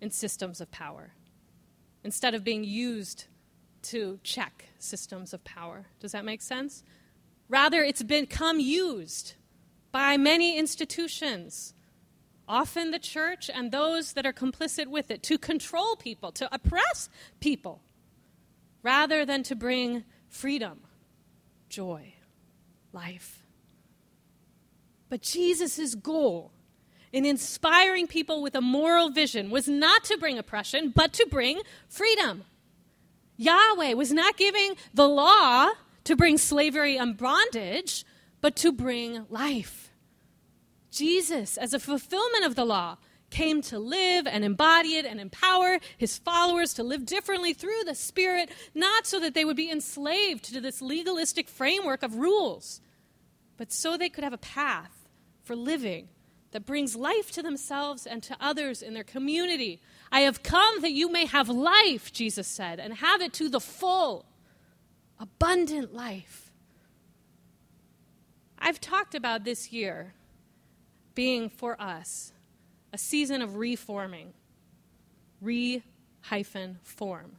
in 0.00 0.10
systems 0.10 0.60
of 0.60 0.70
power 0.70 1.12
instead 2.04 2.34
of 2.34 2.44
being 2.44 2.62
used 2.62 3.24
to 3.84 4.18
check 4.22 4.66
systems 4.78 5.32
of 5.32 5.44
power. 5.44 5.86
Does 6.00 6.12
that 6.12 6.24
make 6.24 6.42
sense? 6.42 6.82
Rather, 7.48 7.82
it's 7.82 8.02
become 8.02 8.60
used 8.60 9.34
by 9.92 10.16
many 10.16 10.56
institutions, 10.56 11.74
often 12.46 12.90
the 12.90 12.98
church 12.98 13.50
and 13.52 13.72
those 13.72 14.12
that 14.12 14.24
are 14.24 14.32
complicit 14.32 14.86
with 14.86 15.10
it, 15.10 15.22
to 15.24 15.36
control 15.36 15.96
people, 15.96 16.30
to 16.32 16.48
oppress 16.54 17.08
people, 17.40 17.82
rather 18.82 19.24
than 19.24 19.42
to 19.42 19.56
bring 19.56 20.04
freedom, 20.28 20.80
joy, 21.68 22.14
life. 22.92 23.44
But 25.08 25.22
Jesus' 25.22 25.96
goal 25.96 26.52
in 27.12 27.24
inspiring 27.24 28.06
people 28.06 28.40
with 28.42 28.54
a 28.54 28.60
moral 28.60 29.10
vision 29.10 29.50
was 29.50 29.68
not 29.68 30.04
to 30.04 30.16
bring 30.18 30.38
oppression, 30.38 30.92
but 30.94 31.12
to 31.14 31.26
bring 31.28 31.60
freedom. 31.88 32.44
Yahweh 33.40 33.94
was 33.94 34.12
not 34.12 34.36
giving 34.36 34.74
the 34.92 35.08
law 35.08 35.70
to 36.04 36.14
bring 36.14 36.36
slavery 36.36 36.98
and 36.98 37.16
bondage, 37.16 38.04
but 38.42 38.54
to 38.56 38.70
bring 38.70 39.24
life. 39.30 39.90
Jesus, 40.90 41.56
as 41.56 41.72
a 41.72 41.80
fulfillment 41.80 42.44
of 42.44 42.54
the 42.54 42.66
law, 42.66 42.98
came 43.30 43.62
to 43.62 43.78
live 43.78 44.26
and 44.26 44.44
embody 44.44 44.96
it 44.96 45.06
and 45.06 45.18
empower 45.18 45.78
his 45.96 46.18
followers 46.18 46.74
to 46.74 46.82
live 46.82 47.06
differently 47.06 47.54
through 47.54 47.82
the 47.86 47.94
Spirit, 47.94 48.50
not 48.74 49.06
so 49.06 49.18
that 49.18 49.32
they 49.32 49.46
would 49.46 49.56
be 49.56 49.70
enslaved 49.70 50.44
to 50.44 50.60
this 50.60 50.82
legalistic 50.82 51.48
framework 51.48 52.02
of 52.02 52.16
rules, 52.16 52.82
but 53.56 53.72
so 53.72 53.96
they 53.96 54.10
could 54.10 54.24
have 54.24 54.34
a 54.34 54.38
path 54.38 55.08
for 55.44 55.56
living 55.56 56.10
that 56.50 56.66
brings 56.66 56.94
life 56.94 57.30
to 57.30 57.42
themselves 57.42 58.06
and 58.06 58.22
to 58.22 58.36
others 58.38 58.82
in 58.82 58.92
their 58.92 59.04
community. 59.04 59.80
I 60.12 60.20
have 60.20 60.42
come 60.42 60.80
that 60.80 60.92
you 60.92 61.10
may 61.10 61.26
have 61.26 61.48
life, 61.48 62.12
Jesus 62.12 62.48
said, 62.48 62.80
and 62.80 62.94
have 62.94 63.20
it 63.20 63.32
to 63.34 63.48
the 63.48 63.60
full, 63.60 64.26
abundant 65.18 65.94
life. 65.94 66.50
I've 68.58 68.80
talked 68.80 69.14
about 69.14 69.44
this 69.44 69.72
year 69.72 70.14
being 71.14 71.48
for 71.48 71.80
us 71.80 72.32
a 72.92 72.98
season 72.98 73.42
of 73.42 73.56
reforming. 73.56 74.32
Re 75.40 75.82
hyphen 76.22 76.78
form. 76.82 77.36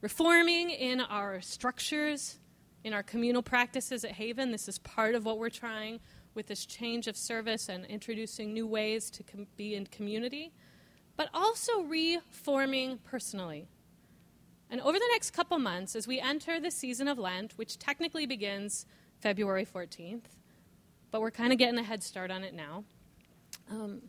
Reforming 0.00 0.70
in 0.70 1.00
our 1.00 1.40
structures, 1.40 2.38
in 2.84 2.94
our 2.94 3.02
communal 3.02 3.42
practices 3.42 4.04
at 4.04 4.12
Haven. 4.12 4.50
This 4.50 4.68
is 4.68 4.78
part 4.78 5.14
of 5.14 5.24
what 5.24 5.38
we're 5.38 5.50
trying 5.50 6.00
with 6.34 6.46
this 6.46 6.64
change 6.64 7.06
of 7.06 7.16
service 7.16 7.68
and 7.68 7.84
introducing 7.86 8.54
new 8.54 8.66
ways 8.66 9.10
to 9.10 9.22
com- 9.22 9.46
be 9.56 9.74
in 9.74 9.86
community, 9.86 10.52
but 11.20 11.28
also 11.34 11.82
reforming 11.82 12.96
personally. 13.04 13.68
And 14.70 14.80
over 14.80 14.98
the 14.98 15.08
next 15.12 15.32
couple 15.32 15.58
months, 15.58 15.94
as 15.94 16.08
we 16.08 16.18
enter 16.18 16.58
the 16.58 16.70
season 16.70 17.08
of 17.08 17.18
Lent, 17.18 17.52
which 17.58 17.78
technically 17.78 18.24
begins 18.24 18.86
February 19.20 19.66
14th, 19.66 20.22
but 21.10 21.20
we're 21.20 21.30
kind 21.30 21.52
of 21.52 21.58
getting 21.58 21.78
a 21.78 21.82
head 21.82 22.02
start 22.02 22.30
on 22.30 22.42
it 22.42 22.54
now, 22.54 22.84
um, 23.70 24.00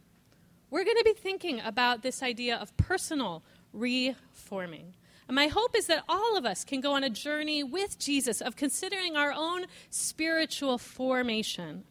we're 0.69 0.85
going 0.85 0.95
to 0.95 1.03
be 1.03 1.11
thinking 1.11 1.59
about 1.59 2.01
this 2.01 2.23
idea 2.23 2.55
of 2.55 2.77
personal 2.77 3.43
reforming. 3.73 4.93
And 5.27 5.35
my 5.35 5.47
hope 5.47 5.75
is 5.75 5.87
that 5.87 6.05
all 6.07 6.37
of 6.37 6.45
us 6.45 6.63
can 6.63 6.79
go 6.79 6.93
on 6.93 7.03
a 7.03 7.09
journey 7.09 7.61
with 7.61 7.99
Jesus 7.99 8.39
of 8.39 8.55
considering 8.55 9.17
our 9.17 9.33
own 9.33 9.65
spiritual 9.89 10.77
formation 10.77 11.83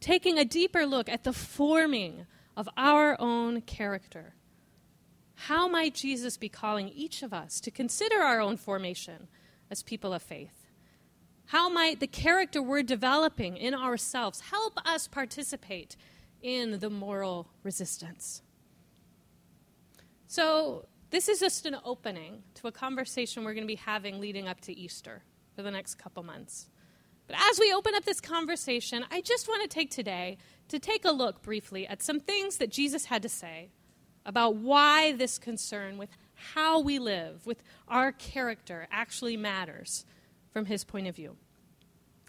taking 0.00 0.36
a 0.36 0.44
deeper 0.44 0.84
look 0.84 1.08
at 1.08 1.24
the 1.24 1.32
forming 1.32 2.26
of 2.54 2.68
our 2.76 3.18
own 3.18 3.62
character. 3.62 4.34
How 5.46 5.66
might 5.66 5.94
Jesus 5.94 6.36
be 6.36 6.48
calling 6.48 6.88
each 6.88 7.24
of 7.24 7.32
us 7.32 7.60
to 7.62 7.72
consider 7.72 8.18
our 8.18 8.40
own 8.40 8.56
formation 8.56 9.26
as 9.72 9.82
people 9.82 10.14
of 10.14 10.22
faith? 10.22 10.68
How 11.46 11.68
might 11.68 11.98
the 11.98 12.06
character 12.06 12.62
we're 12.62 12.84
developing 12.84 13.56
in 13.56 13.74
ourselves 13.74 14.38
help 14.52 14.74
us 14.86 15.08
participate 15.08 15.96
in 16.42 16.78
the 16.78 16.88
moral 16.88 17.48
resistance? 17.64 18.42
So, 20.28 20.86
this 21.10 21.28
is 21.28 21.40
just 21.40 21.66
an 21.66 21.76
opening 21.84 22.44
to 22.54 22.68
a 22.68 22.72
conversation 22.72 23.42
we're 23.42 23.54
going 23.54 23.66
to 23.66 23.74
be 23.74 23.74
having 23.74 24.20
leading 24.20 24.46
up 24.46 24.60
to 24.60 24.72
Easter 24.72 25.24
for 25.56 25.62
the 25.62 25.72
next 25.72 25.96
couple 25.96 26.22
months. 26.22 26.68
But 27.26 27.34
as 27.50 27.58
we 27.58 27.72
open 27.72 27.96
up 27.96 28.04
this 28.04 28.20
conversation, 28.20 29.04
I 29.10 29.20
just 29.20 29.48
want 29.48 29.68
to 29.68 29.68
take 29.68 29.90
today 29.90 30.38
to 30.68 30.78
take 30.78 31.04
a 31.04 31.10
look 31.10 31.42
briefly 31.42 31.84
at 31.84 32.00
some 32.00 32.20
things 32.20 32.58
that 32.58 32.70
Jesus 32.70 33.06
had 33.06 33.22
to 33.22 33.28
say 33.28 33.70
about 34.24 34.56
why 34.56 35.12
this 35.12 35.38
concern 35.38 35.98
with 35.98 36.10
how 36.34 36.80
we 36.80 36.98
live, 36.98 37.46
with 37.46 37.62
our 37.88 38.12
character, 38.12 38.88
actually 38.90 39.36
matters 39.36 40.04
from 40.52 40.66
his 40.66 40.84
point 40.84 41.06
of 41.06 41.16
view. 41.16 41.36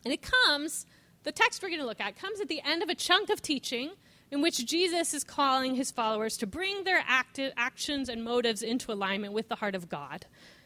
And 0.03 0.13
it 0.13 0.21
comes, 0.21 0.85
the 1.23 1.31
text 1.31 1.61
we're 1.61 1.69
going 1.69 1.79
to 1.79 1.85
look 1.85 2.01
at 2.01 2.17
comes 2.17 2.39
at 2.39 2.47
the 2.47 2.61
end 2.63 2.83
of 2.83 2.89
a 2.89 2.95
chunk 2.95 3.29
of 3.29 3.41
teaching 3.41 3.91
in 4.31 4.41
which 4.41 4.65
Jesus 4.65 5.13
is 5.13 5.23
calling 5.23 5.75
his 5.75 5.91
followers 5.91 6.37
to 6.37 6.47
bring 6.47 6.83
their 6.83 7.03
active 7.07 7.53
actions 7.55 8.09
and 8.09 8.23
motives 8.23 8.63
into 8.63 8.91
alignment 8.91 9.33
with 9.33 9.47
the 9.47 9.55
heart 9.55 9.75
of 9.75 9.89
God 9.89 10.25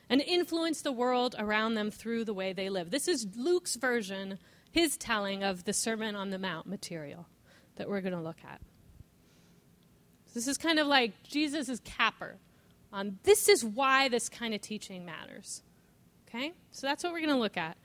and 0.10 0.22
influence 0.22 0.82
the 0.82 0.92
world 0.92 1.36
around 1.38 1.74
them 1.74 1.92
through 1.92 2.24
the 2.26 2.34
way 2.34 2.54
they 2.54 2.70
live. 2.70 2.92
This 2.92 3.08
is 3.08 3.28
Luke's 3.36 3.76
version, 3.76 4.40
his 4.72 4.98
telling 4.98 5.44
of 5.44 5.66
the 5.66 5.74
Sermon 5.74 6.16
on 6.16 6.30
the 6.30 6.40
Mount 6.40 6.66
material 6.66 7.28
that 7.76 7.90
we're 7.90 8.02
going 8.02 8.14
to 8.14 8.22
look 8.22 8.40
at. 8.50 8.62
This 10.38 10.48
is 10.48 10.60
kind 10.60 10.78
of 10.78 10.86
like 10.86 11.24
Jesus' 11.24 11.82
capper 11.84 12.38
on 12.94 13.18
this 13.24 13.50
is 13.50 13.66
why 13.66 14.08
this 14.08 14.30
kind 14.30 14.54
of 14.54 14.62
teaching 14.62 15.04
matters. 15.04 15.64
Okay? 16.28 16.54
So 16.70 16.86
that's 16.86 17.04
what 17.04 17.12
we're 17.12 17.22
going 17.22 17.34
to 17.34 17.40
look 17.40 17.58
at. 17.58 17.76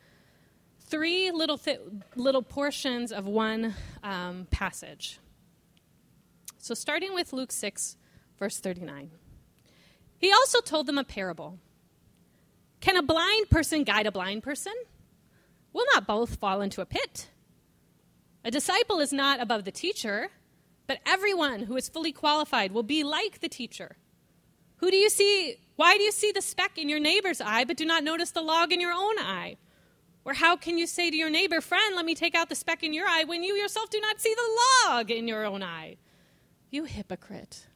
Three 0.80 1.30
little, 1.30 1.56
th- 1.56 1.80
little 2.14 2.42
portions 2.42 3.10
of 3.10 3.24
one 3.24 3.74
um, 4.02 4.46
passage. 4.50 5.18
So 6.58 6.74
starting 6.74 7.14
with 7.14 7.32
Luke 7.32 7.52
6, 7.52 7.96
verse 8.38 8.60
39. 8.60 9.12
He 10.18 10.30
also 10.30 10.60
told 10.60 10.86
them 10.86 10.98
a 10.98 11.04
parable. 11.04 11.58
Can 12.82 12.98
a 12.98 13.02
blind 13.02 13.48
person 13.48 13.82
guide 13.82 14.06
a 14.06 14.12
blind 14.12 14.42
person? 14.42 14.74
Will 15.72 15.86
not 15.94 16.06
both 16.06 16.36
fall 16.36 16.60
into 16.60 16.82
a 16.82 16.86
pit? 16.86 17.28
A 18.44 18.50
disciple 18.50 19.00
is 19.00 19.10
not 19.10 19.40
above 19.40 19.64
the 19.64 19.72
teacher, 19.72 20.28
but 20.86 21.00
everyone 21.06 21.60
who 21.60 21.76
is 21.76 21.88
fully 21.88 22.12
qualified 22.12 22.72
will 22.72 22.82
be 22.82 23.04
like 23.04 23.40
the 23.40 23.48
teacher. 23.48 23.96
Who 24.76 24.90
do 24.90 24.96
you 24.96 25.10
see? 25.10 25.56
Why 25.76 25.96
do 25.96 26.02
you 26.02 26.12
see 26.12 26.32
the 26.32 26.42
speck 26.42 26.76
in 26.76 26.88
your 26.88 27.00
neighbor's 27.00 27.40
eye, 27.40 27.64
but 27.64 27.76
do 27.76 27.84
not 27.84 28.04
notice 28.04 28.32
the 28.32 28.42
log 28.42 28.72
in 28.72 28.80
your 28.80 28.92
own 28.92 29.18
eye? 29.18 29.56
Or 30.24 30.34
how 30.34 30.56
can 30.56 30.78
you 30.78 30.86
say 30.86 31.10
to 31.10 31.16
your 31.16 31.30
neighbor, 31.30 31.60
Friend, 31.60 31.96
let 31.96 32.04
me 32.04 32.14
take 32.14 32.34
out 32.34 32.48
the 32.48 32.54
speck 32.54 32.82
in 32.82 32.92
your 32.92 33.06
eye, 33.06 33.24
when 33.24 33.42
you 33.42 33.54
yourself 33.54 33.90
do 33.90 34.00
not 34.00 34.20
see 34.20 34.34
the 34.34 34.60
log 34.88 35.10
in 35.10 35.28
your 35.28 35.44
own 35.44 35.62
eye? 35.62 35.96
You 36.70 36.84
hypocrite. 36.84 37.66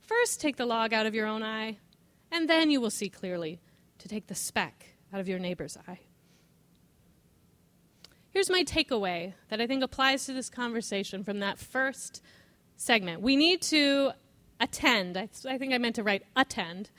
First 0.00 0.40
take 0.40 0.56
the 0.56 0.66
log 0.66 0.92
out 0.92 1.06
of 1.06 1.14
your 1.14 1.26
own 1.26 1.42
eye, 1.42 1.78
and 2.30 2.48
then 2.48 2.70
you 2.70 2.80
will 2.80 2.90
see 2.90 3.08
clearly 3.08 3.60
to 3.98 4.08
take 4.08 4.26
the 4.26 4.34
speck 4.34 4.86
out 5.12 5.20
of 5.20 5.28
your 5.28 5.38
neighbor's 5.38 5.76
eye. 5.86 6.00
Here's 8.38 8.50
my 8.50 8.62
takeaway 8.62 9.32
that 9.48 9.60
I 9.60 9.66
think 9.66 9.82
applies 9.82 10.26
to 10.26 10.32
this 10.32 10.48
conversation 10.48 11.24
from 11.24 11.40
that 11.40 11.58
first 11.58 12.22
segment. 12.76 13.20
We 13.20 13.34
need 13.34 13.60
to 13.62 14.12
attend, 14.60 15.16
I, 15.16 15.28
I 15.48 15.58
think 15.58 15.74
I 15.74 15.78
meant 15.78 15.96
to 15.96 16.04
write 16.04 16.22
attend, 16.36 16.90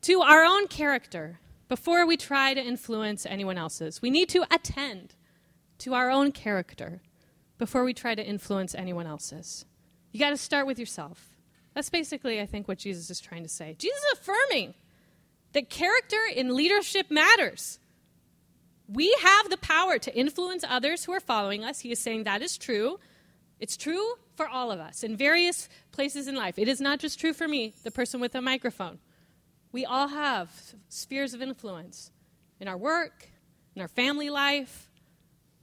to 0.00 0.22
our 0.22 0.42
own 0.42 0.66
character 0.66 1.38
before 1.68 2.04
we 2.04 2.16
try 2.16 2.52
to 2.52 2.60
influence 2.60 3.24
anyone 3.24 3.58
else's. 3.58 4.02
We 4.02 4.10
need 4.10 4.28
to 4.30 4.44
attend 4.52 5.14
to 5.78 5.94
our 5.94 6.10
own 6.10 6.32
character 6.32 7.00
before 7.58 7.84
we 7.84 7.94
try 7.94 8.16
to 8.16 8.26
influence 8.26 8.74
anyone 8.74 9.06
else's. 9.06 9.64
You 10.10 10.18
got 10.18 10.30
to 10.30 10.36
start 10.36 10.66
with 10.66 10.80
yourself. 10.80 11.36
That's 11.74 11.90
basically, 11.90 12.40
I 12.40 12.46
think, 12.46 12.66
what 12.66 12.78
Jesus 12.78 13.08
is 13.08 13.20
trying 13.20 13.44
to 13.44 13.48
say. 13.48 13.76
Jesus 13.78 14.02
is 14.02 14.18
affirming 14.18 14.74
that 15.52 15.70
character 15.70 16.18
in 16.34 16.56
leadership 16.56 17.08
matters. 17.08 17.78
We 18.92 19.16
have 19.22 19.48
the 19.48 19.56
power 19.56 19.98
to 19.98 20.14
influence 20.14 20.64
others 20.68 21.04
who 21.04 21.12
are 21.12 21.20
following 21.20 21.64
us. 21.64 21.80
He 21.80 21.92
is 21.92 21.98
saying 21.98 22.24
that 22.24 22.42
is 22.42 22.58
true. 22.58 23.00
It's 23.58 23.76
true 23.76 24.14
for 24.36 24.46
all 24.46 24.70
of 24.70 24.80
us 24.80 25.02
in 25.02 25.16
various 25.16 25.70
places 25.92 26.28
in 26.28 26.34
life. 26.34 26.58
It 26.58 26.68
is 26.68 26.80
not 26.80 26.98
just 26.98 27.18
true 27.18 27.32
for 27.32 27.48
me, 27.48 27.72
the 27.84 27.90
person 27.90 28.20
with 28.20 28.34
a 28.34 28.42
microphone. 28.42 28.98
We 29.70 29.86
all 29.86 30.08
have 30.08 30.50
spheres 30.90 31.32
of 31.32 31.40
influence 31.40 32.10
in 32.60 32.68
our 32.68 32.76
work, 32.76 33.30
in 33.74 33.80
our 33.80 33.88
family 33.88 34.28
life, 34.28 34.90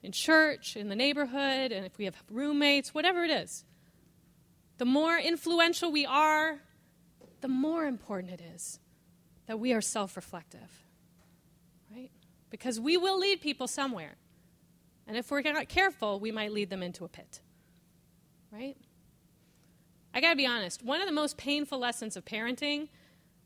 in 0.01 0.12
church, 0.12 0.75
in 0.75 0.89
the 0.89 0.95
neighborhood, 0.95 1.71
and 1.71 1.86
if 1.86 1.98
we 2.00 2.05
have 2.05 2.15
roommates, 2.31 2.95
whatever 2.95 3.24
it 3.24 3.31
is. 3.31 3.63
The 4.79 4.86
more 4.86 5.19
influential 5.19 5.91
we 5.91 6.05
are, 6.05 6.62
the 7.41 7.48
more 7.48 7.86
important 7.86 8.33
it 8.33 8.41
is 8.55 8.79
that 9.45 9.59
we 9.59 9.71
are 9.71 9.81
self 9.81 10.15
reflective 10.15 10.88
because 12.50 12.79
we 12.79 12.98
will 12.98 13.20
lead 13.20 13.41
people 13.41 13.68
somewhere. 13.68 14.15
And 15.08 15.18
if 15.18 15.32
we're 15.32 15.41
not 15.41 15.70
careful, 15.70 16.20
we 16.20 16.32
might 16.32 16.51
lead 16.51 16.70
them 16.70 16.84
into 16.84 17.03
a 17.03 17.08
pit. 17.08 17.39
Right? 18.51 18.77
I 20.13 20.22
got 20.22 20.32
to 20.32 20.36
be 20.36 20.46
honest, 20.46 20.84
one 20.84 21.01
of 21.01 21.08
the 21.08 21.13
most 21.13 21.38
painful 21.38 21.79
lessons 21.79 22.18
of 22.18 22.25
parenting 22.25 22.89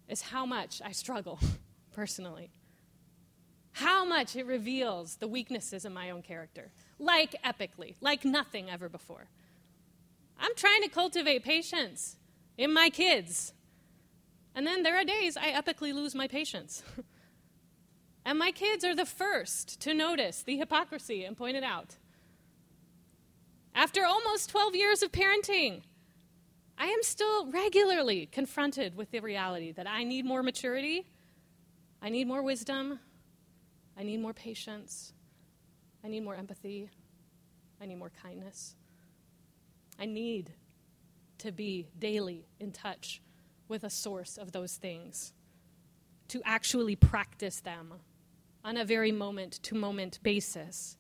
is 0.08 0.22
how 0.22 0.46
much 0.46 0.82
I 0.84 0.92
struggle 0.92 1.40
personally. 1.94 2.52
How 3.74 4.06
much 4.06 4.36
it 4.36 4.46
reveals 4.46 5.16
the 5.16 5.28
weaknesses 5.28 5.84
in 5.84 5.94
my 5.94 6.12
own 6.12 6.22
character, 6.22 6.72
like 7.00 7.36
epically, 7.44 7.96
like 8.02 8.24
nothing 8.24 8.70
ever 8.70 8.88
before. 8.88 9.28
I'm 10.40 10.56
trying 10.56 10.84
to 10.84 10.90
cultivate 10.90 11.44
patience 11.44 12.18
in 12.58 12.74
my 12.74 12.90
kids. 12.90 13.54
And 14.54 14.68
then 14.68 14.84
there 14.84 14.96
are 14.96 15.04
days 15.04 15.38
I 15.38 15.52
epically 15.52 15.94
lose 15.94 16.14
my 16.14 16.28
patience. 16.28 16.84
And 18.26 18.40
my 18.40 18.52
kids 18.52 18.86
are 18.86 18.96
the 18.96 19.06
first 19.06 19.80
to 19.82 19.94
notice 19.94 20.44
the 20.44 20.58
hypocrisy 20.58 21.26
and 21.26 21.36
point 21.36 21.58
it 21.58 21.64
out. 21.64 21.98
After 23.76 24.06
almost 24.06 24.50
12 24.50 24.76
years 24.76 25.04
of 25.04 25.12
parenting, 25.12 25.82
I 26.78 26.88
am 26.88 27.04
still 27.04 27.52
regularly 27.52 28.28
confronted 28.28 28.96
with 28.96 29.12
the 29.12 29.20
reality 29.20 29.72
that 29.74 29.88
I 29.88 30.04
need 30.04 30.26
more 30.26 30.44
maturity, 30.44 31.06
I 32.02 32.10
need 32.10 32.28
more 32.28 32.42
wisdom, 32.42 33.00
I 33.98 34.04
need 34.04 34.22
more 34.22 34.34
patience, 34.34 35.14
I 36.04 36.08
need 36.08 36.22
more 36.22 36.36
empathy, 36.36 36.90
I 37.82 37.86
need 37.86 37.96
more 37.96 38.12
kindness. 38.22 38.76
I 40.00 40.06
need 40.06 40.52
to 41.40 41.52
be 41.52 41.88
daily 42.00 42.46
in 42.60 42.72
touch 42.72 43.22
with 43.68 43.84
a 43.84 43.90
source 43.90 44.38
of 44.38 44.52
those 44.52 44.76
things, 44.76 45.34
to 46.30 46.42
actually 46.46 46.96
practice 46.96 47.60
them 47.60 47.94
on 48.64 48.78
a 48.78 48.86
very 48.86 49.12
moment 49.12 49.54
to 49.64 49.76
moment 49.76 50.20
basis, 50.24 50.98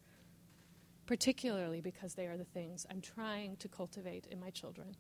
particularly 1.06 1.82
because 1.82 2.16
they 2.16 2.28
are 2.28 2.38
the 2.38 2.44
things 2.44 2.86
I'm 2.90 3.02
trying 3.02 3.58
to 3.58 3.68
cultivate 3.68 4.28
in 4.30 4.40
my 4.40 4.50
children. 4.50 4.96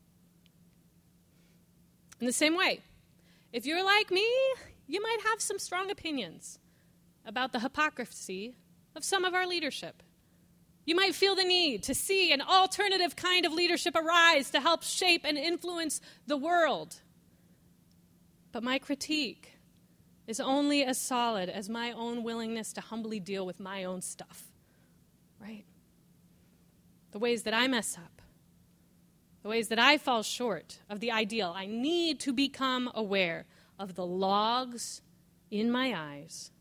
In 2.19 2.25
the 2.25 2.33
same 2.33 2.55
way, 2.55 2.79
if 3.51 3.65
you're 3.65 3.83
like 3.83 4.11
me, 4.11 4.27
you 4.87 5.01
might 5.01 5.19
have 5.29 5.41
some 5.41 5.59
strong 5.59 5.91
opinions 5.91 6.59
about 7.25 7.51
the 7.51 7.59
hypocrisy 7.59 8.55
of 8.95 9.03
some 9.03 9.25
of 9.25 9.33
our 9.33 9.45
leadership. 9.45 10.01
You 10.85 10.95
might 10.95 11.15
feel 11.15 11.35
the 11.35 11.43
need 11.43 11.83
to 11.83 11.95
see 11.95 12.33
an 12.33 12.41
alternative 12.41 13.15
kind 13.15 13.45
of 13.45 13.53
leadership 13.53 13.95
arise 13.95 14.49
to 14.51 14.59
help 14.59 14.83
shape 14.83 15.21
and 15.23 15.37
influence 15.37 16.01
the 16.27 16.35
world. 16.37 17.01
But 18.51 18.63
my 18.63 18.79
critique 18.79 19.52
is 20.27 20.39
only 20.39 20.83
as 20.83 20.97
solid 20.97 21.49
as 21.49 21.69
my 21.69 21.91
own 21.91 22.23
willingness 22.23 22.73
to 22.73 22.81
humbly 22.81 23.19
deal 23.19 23.45
with 23.45 23.59
my 23.59 23.83
own 23.83 24.01
stuff, 24.01 24.51
right? 25.39 25.65
The 27.11 27.19
ways 27.19 27.43
that 27.43 27.53
I 27.53 27.67
mess 27.67 27.97
up, 27.97 28.21
the 29.41 29.49
ways 29.49 29.67
that 29.67 29.79
I 29.79 29.97
fall 29.97 30.23
short 30.23 30.79
of 30.89 31.01
the 31.01 31.11
ideal. 31.11 31.53
I 31.55 31.65
need 31.65 32.21
to 32.21 32.31
become 32.31 32.89
aware 32.95 33.45
of 33.77 33.95
the 33.95 34.05
logs 34.05 35.01
in 35.51 35.69
my 35.69 35.93
eyes 35.95 36.51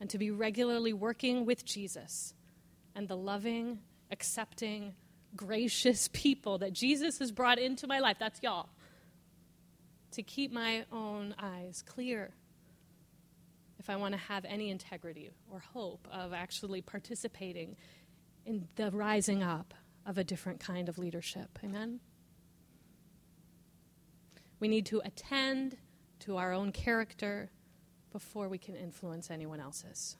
and 0.00 0.08
to 0.10 0.18
be 0.18 0.30
regularly 0.30 0.92
working 0.92 1.44
with 1.44 1.64
Jesus 1.64 2.34
and 2.94 3.06
the 3.06 3.16
loving, 3.16 3.80
accepting, 4.10 4.94
gracious 5.36 6.08
people 6.12 6.58
that 6.58 6.72
Jesus 6.72 7.18
has 7.18 7.30
brought 7.30 7.58
into 7.58 7.86
my 7.86 8.00
life. 8.00 8.16
That's 8.18 8.42
y'all. 8.42 8.70
To 10.12 10.22
keep 10.22 10.50
my 10.50 10.86
own 10.90 11.34
eyes 11.38 11.84
clear 11.86 12.30
if 13.86 13.90
I 13.90 13.94
want 13.94 14.14
to 14.14 14.18
have 14.18 14.44
any 14.44 14.70
integrity 14.70 15.30
or 15.48 15.60
hope 15.60 16.08
of 16.10 16.32
actually 16.32 16.82
participating 16.82 17.76
in 18.44 18.66
the 18.74 18.90
rising 18.90 19.44
up 19.44 19.74
of 20.04 20.18
a 20.18 20.24
different 20.24 20.58
kind 20.58 20.88
of 20.88 20.98
leadership. 20.98 21.56
Amen? 21.62 22.00
We 24.58 24.66
need 24.66 24.86
to 24.86 25.00
attend 25.04 25.76
to 26.20 26.36
our 26.36 26.52
own 26.52 26.72
character 26.72 27.52
before 28.10 28.48
we 28.48 28.58
can 28.58 28.74
influence 28.74 29.30
anyone 29.30 29.60
else's. 29.60 30.16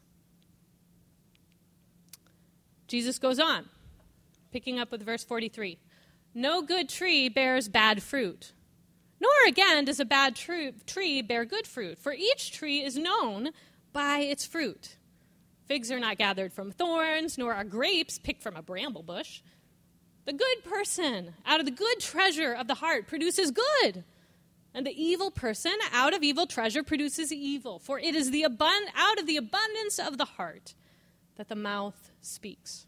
Jesus 2.87 3.19
goes 3.19 3.41
on, 3.41 3.69
picking 4.53 4.79
up 4.79 4.93
with 4.93 5.03
verse 5.03 5.25
43. 5.25 5.81
No 6.35 6.63
good 6.63 6.89
tree 6.89 7.29
bears 7.29 7.69
bad 7.69 8.01
fruit, 8.01 8.53
nor 9.27 9.49
again 9.49 9.85
does 9.85 10.01
a 10.01 10.05
bad 10.05 10.37
tree 10.37 11.23
bear 11.23 11.45
good 11.45 11.67
fruit, 11.67 11.99
for 11.99 12.13
each 12.13 12.53
tree 12.53 12.83
is 12.83 12.97
known 12.97 13.51
by 13.93 14.19
its 14.19 14.47
fruit. 14.47 14.97
Figs 15.67 15.91
are 15.91 15.99
not 15.99 16.19
gathered 16.19 16.53
from 16.53 16.71
thorns, 16.71 17.37
nor 17.37 17.53
are 17.53 17.65
grapes 17.65 18.19
picked 18.19 18.43
from 18.43 18.57
a 18.57 18.63
bramble 18.63 19.03
bush. 19.03 19.41
The 20.27 20.33
good 20.33 20.65
person 20.65 21.35
out 21.45 21.61
of 21.61 21.67
the 21.67 21.73
good 21.73 21.99
treasure 21.99 22.53
of 22.53 22.69
the 22.69 22.75
heart 22.75 23.09
produces 23.09 23.51
good, 23.51 24.05
and 24.75 24.87
the 24.87 25.03
evil 25.03 25.31
person 25.31 25.73
out 25.93 26.15
of 26.15 26.23
evil 26.23 26.47
treasure 26.47 26.83
produces 26.83 27.33
evil. 27.33 27.79
For 27.79 27.99
it 27.99 28.15
is 28.15 28.31
the 28.31 28.43
abund- 28.43 28.91
out 28.95 29.19
of 29.19 29.27
the 29.27 29.37
abundance 29.37 29.99
of 29.99 30.19
the 30.19 30.25
heart 30.25 30.75
that 31.37 31.49
the 31.49 31.57
mouth 31.57 32.11
speaks. 32.21 32.87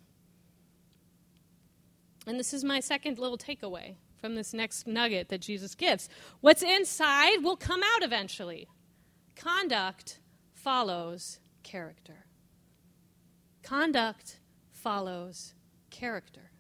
And 2.26 2.38
this 2.38 2.52
is 2.52 2.62
my 2.62 2.80
second 2.80 3.18
little 3.18 3.38
takeaway 3.38 3.96
from 4.18 4.34
this 4.34 4.52
next 4.52 4.86
nugget 4.86 5.28
that 5.28 5.40
Jesus 5.40 5.74
gives. 5.74 6.08
What's 6.40 6.62
inside 6.62 7.38
will 7.42 7.56
come 7.56 7.82
out 7.82 8.02
eventually. 8.02 8.68
Conduct 9.36 10.18
follows 10.52 11.38
character. 11.62 12.26
Conduct 13.62 14.40
follows 14.72 15.54
character. 15.90 16.50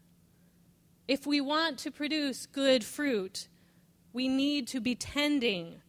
If 1.06 1.26
we 1.26 1.40
want 1.40 1.78
to 1.78 1.90
produce 1.90 2.46
good 2.46 2.84
fruit, 2.84 3.48
we 4.12 4.28
need 4.28 4.68
to 4.68 4.80
be 4.80 4.94
tending 4.94 5.80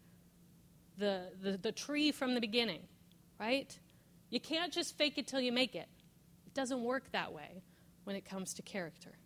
the, 0.98 1.32
the, 1.42 1.58
the 1.58 1.72
tree 1.72 2.12
from 2.12 2.36
the 2.36 2.42
beginning, 2.42 2.82
right? 3.40 3.78
You 4.30 4.40
can't 4.40 4.72
just 4.72 4.98
fake 4.98 5.18
it 5.18 5.28
till 5.28 5.42
you 5.42 5.52
make 5.52 5.76
it. 5.76 5.88
It 6.46 6.54
doesn't 6.54 6.84
work 6.84 7.12
that 7.12 7.34
way 7.34 7.64
when 8.04 8.16
it 8.16 8.26
comes 8.26 8.54
to 8.56 8.62
character. 8.62 9.19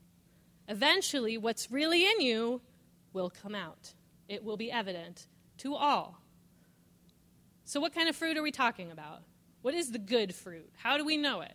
Eventually, 0.68 1.38
what's 1.38 1.72
really 1.72 2.06
in 2.06 2.22
you 2.22 2.62
will 3.12 3.30
come 3.30 3.56
out, 3.56 3.94
it 4.28 4.44
will 4.44 4.58
be 4.58 4.72
evident 4.72 5.28
to 5.58 5.76
all. 5.76 6.22
So, 7.66 7.80
what 7.80 7.94
kind 7.94 8.10
of 8.10 8.16
fruit 8.16 8.38
are 8.38 8.44
we 8.44 8.52
talking 8.52 8.92
about? 8.92 9.24
What 9.62 9.74
is 9.74 9.92
the 9.92 10.00
good 10.00 10.36
fruit? 10.36 10.70
How 10.78 10.98
do 10.98 11.06
we 11.06 11.18
know 11.18 11.42
it? 11.42 11.54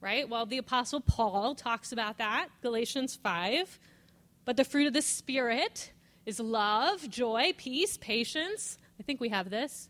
Right? 0.00 0.28
Well, 0.28 0.46
the 0.46 0.58
Apostle 0.58 1.00
Paul 1.00 1.54
talks 1.54 1.92
about 1.92 2.18
that, 2.18 2.48
Galatians 2.62 3.16
5. 3.16 3.78
But 4.44 4.56
the 4.56 4.64
fruit 4.64 4.86
of 4.88 4.92
the 4.92 5.02
Spirit 5.02 5.92
is 6.26 6.40
love, 6.40 7.08
joy, 7.08 7.52
peace, 7.56 7.96
patience. 7.96 8.78
I 8.98 9.02
think 9.02 9.20
we 9.20 9.28
have 9.28 9.50
this. 9.50 9.88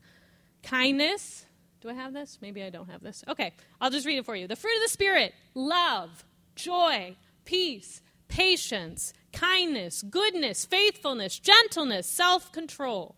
Kindness. 0.62 1.46
Do 1.80 1.88
I 1.88 1.94
have 1.94 2.12
this? 2.12 2.38
Maybe 2.40 2.62
I 2.62 2.70
don't 2.70 2.90
have 2.90 3.02
this. 3.02 3.24
Okay, 3.26 3.52
I'll 3.80 3.90
just 3.90 4.06
read 4.06 4.18
it 4.18 4.24
for 4.24 4.36
you. 4.36 4.46
The 4.46 4.56
fruit 4.56 4.76
of 4.76 4.82
the 4.82 4.88
Spirit 4.88 5.34
love, 5.54 6.24
joy, 6.54 7.16
peace, 7.44 8.02
patience, 8.32 9.12
kindness, 9.34 10.02
goodness, 10.02 10.64
faithfulness, 10.64 11.38
gentleness, 11.38 12.06
self 12.06 12.50
control. 12.50 13.14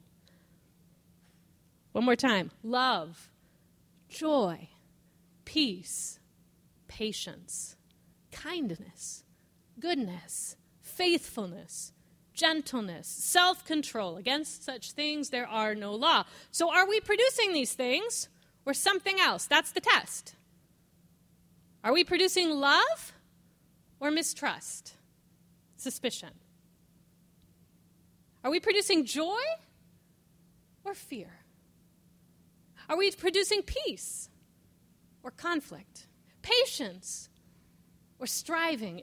One 1.93 2.05
more 2.05 2.17
time 2.17 2.51
love, 2.65 3.31
joy, 4.09 4.69
peace, 5.45 6.19
patience, 6.89 7.77
kindness, 8.33 9.23
goodness, 9.79 10.57
faithfulness, 10.83 11.93
gentleness, 12.33 13.07
self 13.07 13.65
control. 13.65 14.17
Against 14.17 14.65
such 14.65 14.93
things 14.93 15.31
there 15.31 15.47
are 15.47 15.77
no 15.77 15.95
law. 15.95 16.25
So, 16.51 16.75
are 16.75 16.89
we 16.89 16.99
producing 16.99 17.53
these 17.53 17.73
things 17.75 18.29
or 18.67 18.75
something 18.75 19.21
else? 19.21 19.47
That's 19.47 19.71
the 19.71 19.81
test. 19.81 20.35
Are 21.85 21.93
we 21.93 22.03
producing 22.03 22.51
love 22.51 23.13
or 24.01 24.11
mistrust? 24.11 24.95
Suspicion. 25.85 26.31
Are 28.43 28.51
we 28.51 28.59
producing 28.59 29.05
joy 29.05 29.43
or 30.83 30.95
fear? 30.95 31.41
Are 32.89 32.97
we 32.97 33.11
producing 33.11 33.61
peace 33.61 34.31
or 35.23 35.31
conflict? 35.31 36.07
Patience 36.41 37.29
or 38.19 38.27
striving? 38.27 39.03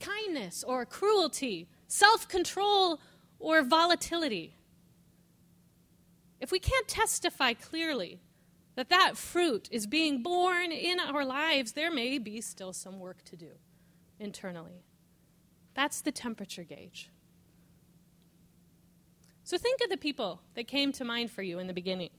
Kindness 0.00 0.64
or 0.64 0.84
cruelty? 0.84 1.68
Self 1.86 2.26
control 2.26 2.98
or 3.38 3.62
volatility? 3.62 4.56
If 6.40 6.50
we 6.50 6.58
can't 6.58 6.88
testify 6.88 7.52
clearly 7.52 8.18
that 8.74 8.88
that 8.88 9.16
fruit 9.16 9.68
is 9.70 9.86
being 9.86 10.20
borne 10.20 10.72
in 10.72 10.98
our 10.98 11.24
lives, 11.24 11.74
there 11.74 11.92
may 11.92 12.18
be 12.18 12.40
still 12.40 12.72
some 12.72 12.98
work 12.98 13.22
to 13.26 13.36
do 13.36 13.52
internally. 14.18 14.82
That's 15.74 16.00
the 16.00 16.12
temperature 16.12 16.64
gauge. 16.64 17.10
So 19.42 19.58
think 19.58 19.82
of 19.82 19.90
the 19.90 19.96
people 19.96 20.40
that 20.54 20.66
came 20.66 20.92
to 20.92 21.04
mind 21.04 21.30
for 21.30 21.42
you 21.42 21.58
in 21.58 21.66
the 21.66 21.74
beginning. 21.74 22.10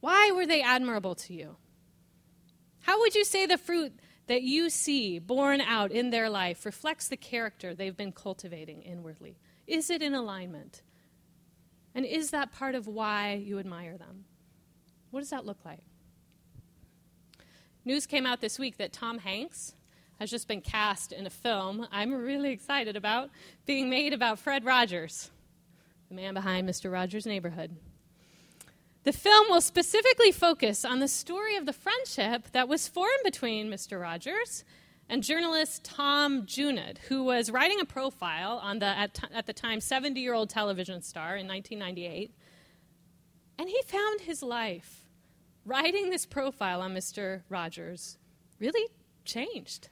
Why 0.00 0.30
were 0.30 0.46
they 0.46 0.62
admirable 0.62 1.14
to 1.16 1.34
you? 1.34 1.56
How 2.82 2.98
would 3.00 3.14
you 3.14 3.24
say 3.24 3.44
the 3.44 3.58
fruit 3.58 3.92
that 4.26 4.42
you 4.42 4.70
see 4.70 5.18
borne 5.18 5.60
out 5.60 5.92
in 5.92 6.10
their 6.10 6.30
life 6.30 6.64
reflects 6.64 7.08
the 7.08 7.16
character 7.16 7.74
they've 7.74 7.96
been 7.96 8.12
cultivating 8.12 8.80
inwardly? 8.82 9.36
Is 9.66 9.90
it 9.90 10.00
in 10.00 10.14
alignment? 10.14 10.82
And 11.94 12.06
is 12.06 12.30
that 12.30 12.52
part 12.52 12.74
of 12.74 12.86
why 12.86 13.34
you 13.34 13.58
admire 13.58 13.98
them? 13.98 14.24
What 15.10 15.20
does 15.20 15.30
that 15.30 15.44
look 15.44 15.64
like? 15.64 15.84
News 17.84 18.06
came 18.06 18.24
out 18.24 18.40
this 18.40 18.58
week 18.58 18.78
that 18.78 18.92
Tom 18.92 19.18
Hanks 19.18 19.74
has 20.20 20.30
just 20.30 20.46
been 20.46 20.60
cast 20.60 21.12
in 21.12 21.26
a 21.26 21.30
film 21.30 21.88
I'm 21.90 22.12
really 22.12 22.50
excited 22.50 22.94
about 22.94 23.30
being 23.64 23.88
made 23.88 24.12
about 24.12 24.38
Fred 24.38 24.64
Rogers, 24.66 25.30
the 26.08 26.14
man 26.14 26.34
behind 26.34 26.68
Mr. 26.68 26.92
Rogers' 26.92 27.24
Neighborhood. 27.24 27.74
The 29.04 29.12
film 29.14 29.46
will 29.48 29.62
specifically 29.62 30.30
focus 30.30 30.84
on 30.84 31.00
the 31.00 31.08
story 31.08 31.56
of 31.56 31.64
the 31.64 31.72
friendship 31.72 32.52
that 32.52 32.68
was 32.68 32.86
formed 32.86 33.24
between 33.24 33.70
Mr. 33.70 33.98
Rogers 33.98 34.62
and 35.08 35.22
journalist 35.22 35.84
Tom 35.84 36.42
Junod, 36.42 36.98
who 37.08 37.24
was 37.24 37.50
writing 37.50 37.80
a 37.80 37.86
profile 37.86 38.60
on 38.62 38.78
the, 38.78 38.86
at, 38.86 39.14
t- 39.14 39.26
at 39.34 39.46
the 39.46 39.54
time, 39.54 39.80
70 39.80 40.20
year 40.20 40.34
old 40.34 40.50
television 40.50 41.00
star 41.00 41.34
in 41.36 41.48
1998. 41.48 42.34
And 43.58 43.70
he 43.70 43.80
found 43.86 44.20
his 44.20 44.42
life 44.42 45.06
writing 45.64 46.10
this 46.10 46.26
profile 46.26 46.82
on 46.82 46.94
Mr. 46.94 47.40
Rogers 47.48 48.18
really 48.58 48.86
changed. 49.24 49.88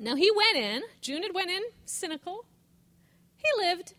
Now, 0.00 0.16
he 0.16 0.30
went 0.30 0.56
in, 0.56 0.82
Junod 1.02 1.34
went 1.34 1.50
in 1.50 1.62
cynical. 1.84 2.46
He 3.36 3.44
lived, 3.62 3.94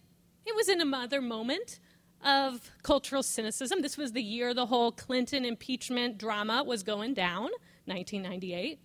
it 0.46 0.56
was 0.56 0.68
in 0.68 0.82
another 0.82 1.22
moment 1.22 1.80
of 2.24 2.72
cultural 2.82 3.22
cynicism. 3.24 3.82
This 3.82 3.98
was 3.98 4.12
the 4.12 4.22
year 4.22 4.54
the 4.54 4.66
whole 4.66 4.92
Clinton 4.92 5.46
impeachment 5.46 6.18
drama 6.18 6.64
was 6.64 6.82
going 6.82 7.14
down, 7.14 7.50
1998. 7.86 8.80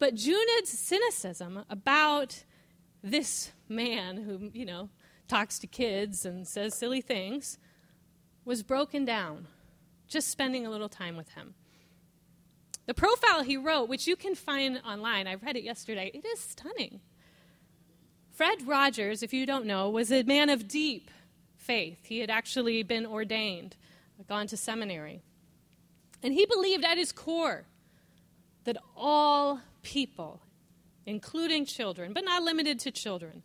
But 0.00 0.14
Junod's 0.14 0.70
cynicism 0.70 1.64
about 1.70 2.44
this 3.02 3.52
man 3.68 4.16
who, 4.16 4.50
you 4.52 4.64
know, 4.64 4.90
talks 5.28 5.58
to 5.60 5.66
kids 5.66 6.26
and 6.26 6.46
says 6.46 6.74
silly 6.74 7.00
things 7.00 7.58
was 8.44 8.62
broken 8.64 9.04
down 9.04 9.46
just 10.08 10.28
spending 10.28 10.66
a 10.66 10.70
little 10.70 10.88
time 10.88 11.16
with 11.16 11.30
him. 11.30 11.54
The 12.86 12.94
profile 12.94 13.42
he 13.42 13.56
wrote, 13.56 13.88
which 13.88 14.06
you 14.06 14.16
can 14.16 14.34
find 14.34 14.80
online, 14.84 15.26
I 15.26 15.34
read 15.34 15.56
it 15.56 15.62
yesterday, 15.62 16.10
it 16.12 16.24
is 16.26 16.40
stunning. 16.40 17.00
Fred 18.32 18.66
Rogers, 18.66 19.22
if 19.22 19.32
you 19.32 19.46
don't 19.46 19.66
know, 19.66 19.90
was 19.90 20.10
a 20.10 20.22
man 20.22 20.48
of 20.48 20.66
deep 20.66 21.10
faith. 21.56 22.06
He 22.06 22.20
had 22.20 22.30
actually 22.30 22.82
been 22.82 23.06
ordained, 23.06 23.76
gone 24.28 24.46
to 24.48 24.56
seminary. 24.56 25.22
And 26.22 26.34
he 26.34 26.46
believed 26.46 26.84
at 26.84 26.98
his 26.98 27.12
core 27.12 27.66
that 28.64 28.76
all 28.96 29.60
people, 29.82 30.42
including 31.06 31.64
children, 31.64 32.12
but 32.12 32.24
not 32.24 32.42
limited 32.42 32.78
to 32.80 32.90
children, 32.90 33.42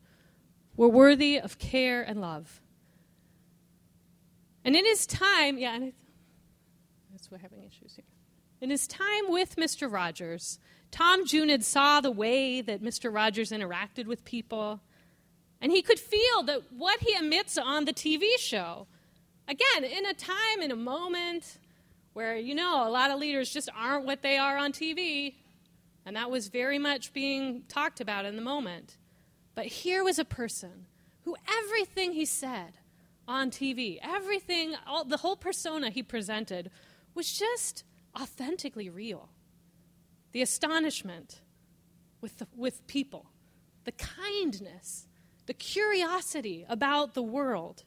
were 0.75 0.89
worthy 0.89 1.37
of 1.37 1.59
care 1.59 2.01
and 2.01 2.19
love. 2.19 2.61
And 4.63 4.75
in 4.75 4.85
his 4.85 5.05
time, 5.05 5.57
yeah, 5.57 5.75
and 5.75 5.93
that's 7.11 7.29
we're 7.29 7.37
having 7.37 7.63
issues 7.63 7.95
here. 7.95 8.05
In 8.65 8.71
his 8.71 8.87
time 8.87 9.29
with 9.29 9.57
Mr. 9.57 9.93
Rogers, 9.93 10.57
Tom 10.89 11.23
Junod 11.23 11.61
saw 11.61 12.01
the 12.01 12.09
way 12.09 12.61
that 12.61 12.81
Mr. 12.81 13.13
Rogers 13.13 13.51
interacted 13.51 14.07
with 14.07 14.25
people 14.25 14.81
and 15.61 15.71
he 15.71 15.83
could 15.83 15.99
feel 15.99 16.41
that 16.47 16.73
what 16.75 16.99
he 16.99 17.13
emits 17.13 17.59
on 17.59 17.85
the 17.85 17.93
TV 17.93 18.23
show, 18.39 18.87
again, 19.47 19.83
in 19.83 20.07
a 20.07 20.15
time, 20.15 20.63
in 20.63 20.71
a 20.71 20.75
moment 20.75 21.59
where, 22.13 22.37
you 22.37 22.55
know, 22.55 22.87
a 22.87 22.89
lot 22.89 23.11
of 23.11 23.19
leaders 23.19 23.53
just 23.53 23.69
aren't 23.77 24.07
what 24.07 24.23
they 24.23 24.35
are 24.39 24.57
on 24.57 24.71
TV. 24.73 25.35
And 26.03 26.15
that 26.15 26.31
was 26.31 26.47
very 26.47 26.79
much 26.79 27.13
being 27.13 27.65
talked 27.67 28.01
about 28.01 28.25
in 28.25 28.35
the 28.35 28.41
moment. 28.41 28.97
But 29.53 29.67
here 29.67 30.03
was 30.03 30.17
a 30.17 30.25
person 30.25 30.87
who 31.21 31.35
everything 31.47 32.13
he 32.13 32.25
said 32.25 32.79
on 33.27 33.51
TV, 33.51 33.99
everything, 34.01 34.73
all, 34.87 35.05
the 35.05 35.17
whole 35.17 35.35
persona 35.35 35.91
he 35.91 36.01
presented 36.01 36.71
was 37.13 37.31
just 37.31 37.83
authentically 38.19 38.89
real. 38.89 39.29
The 40.31 40.41
astonishment 40.41 41.41
with, 42.21 42.37
the, 42.39 42.47
with 42.55 42.85
people, 42.87 43.27
the 43.83 43.93
kindness, 43.93 45.07
the 45.45 45.53
curiosity 45.53 46.65
about 46.67 47.13
the 47.13 47.23
world 47.23 47.83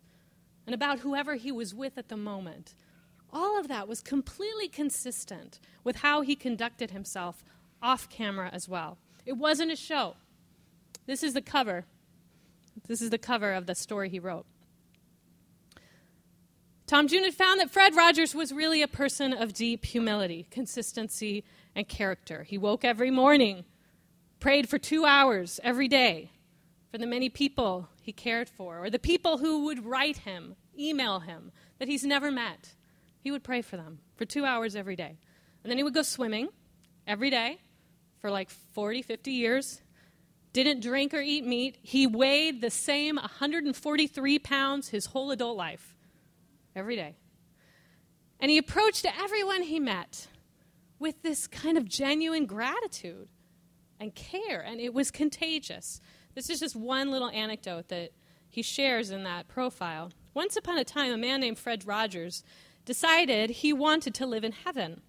and 0.66 0.74
about 0.74 1.00
whoever 1.00 1.34
he 1.34 1.50
was 1.50 1.74
with 1.74 1.98
at 1.98 2.08
the 2.08 2.16
moment. 2.16 2.74
All 3.32 3.58
of 3.58 3.68
that 3.68 3.88
was 3.88 4.00
completely 4.00 4.68
consistent 4.68 5.60
with 5.84 5.96
how 5.96 6.22
he 6.22 6.34
conducted 6.34 6.90
himself 6.90 7.44
off 7.82 8.08
camera 8.08 8.50
as 8.52 8.68
well. 8.68 8.98
It 9.26 9.34
wasn't 9.36 9.72
a 9.72 9.76
show. 9.76 10.16
This 11.06 11.22
is 11.22 11.34
the 11.34 11.42
cover. 11.42 11.84
This 12.86 13.02
is 13.02 13.10
the 13.10 13.18
cover 13.18 13.52
of 13.52 13.66
the 13.66 13.74
story 13.74 14.08
he 14.08 14.18
wrote. 14.18 14.46
Tom 16.88 17.06
Junod 17.06 17.34
found 17.34 17.60
that 17.60 17.70
Fred 17.70 17.94
Rogers 17.94 18.34
was 18.34 18.50
really 18.50 18.80
a 18.80 18.88
person 18.88 19.34
of 19.34 19.52
deep 19.52 19.84
humility, 19.84 20.46
consistency, 20.50 21.44
and 21.76 21.86
character. 21.86 22.44
He 22.44 22.56
woke 22.56 22.82
every 22.82 23.10
morning, 23.10 23.66
prayed 24.40 24.70
for 24.70 24.78
two 24.78 25.04
hours 25.04 25.60
every 25.62 25.86
day, 25.86 26.30
for 26.90 26.96
the 26.96 27.06
many 27.06 27.28
people 27.28 27.90
he 28.00 28.10
cared 28.10 28.48
for, 28.48 28.82
or 28.82 28.88
the 28.88 28.98
people 28.98 29.36
who 29.36 29.66
would 29.66 29.84
write 29.84 30.16
him, 30.16 30.56
email 30.78 31.20
him, 31.20 31.52
that 31.78 31.88
he's 31.88 32.04
never 32.04 32.30
met. 32.30 32.70
He 33.20 33.30
would 33.30 33.44
pray 33.44 33.60
for 33.60 33.76
them 33.76 33.98
for 34.16 34.24
two 34.24 34.46
hours 34.46 34.74
every 34.74 34.96
day. 34.96 35.18
And 35.62 35.70
then 35.70 35.76
he 35.76 35.84
would 35.84 35.92
go 35.92 36.00
swimming 36.00 36.48
every 37.06 37.28
day 37.28 37.58
for 38.18 38.30
like 38.30 38.48
40, 38.48 39.02
50 39.02 39.30
years, 39.30 39.82
didn't 40.54 40.80
drink 40.80 41.12
or 41.12 41.20
eat 41.20 41.44
meat. 41.44 41.76
He 41.82 42.06
weighed 42.06 42.62
the 42.62 42.70
same 42.70 43.16
143 43.16 44.38
pounds 44.38 44.88
his 44.88 45.04
whole 45.04 45.30
adult 45.30 45.58
life, 45.58 45.94
every 46.74 46.96
day. 46.96 47.16
And 48.40 48.50
he 48.50 48.58
approached 48.58 49.04
everyone 49.04 49.62
he 49.62 49.80
met 49.80 50.28
with 50.98 51.22
this 51.22 51.46
kind 51.46 51.76
of 51.76 51.88
genuine 51.88 52.46
gratitude 52.46 53.28
and 54.00 54.14
care, 54.14 54.60
and 54.60 54.80
it 54.80 54.94
was 54.94 55.10
contagious. 55.10 56.00
This 56.34 56.50
is 56.50 56.60
just 56.60 56.76
one 56.76 57.10
little 57.10 57.30
anecdote 57.30 57.88
that 57.88 58.10
he 58.48 58.62
shares 58.62 59.10
in 59.10 59.24
that 59.24 59.48
profile. 59.48 60.12
Once 60.34 60.56
upon 60.56 60.78
a 60.78 60.84
time, 60.84 61.12
a 61.12 61.16
man 61.16 61.40
named 61.40 61.58
Fred 61.58 61.86
Rogers 61.86 62.44
decided 62.84 63.50
he 63.50 63.72
wanted 63.72 64.14
to 64.14 64.26
live 64.26 64.44
in 64.44 64.52
heaven. 64.52 65.02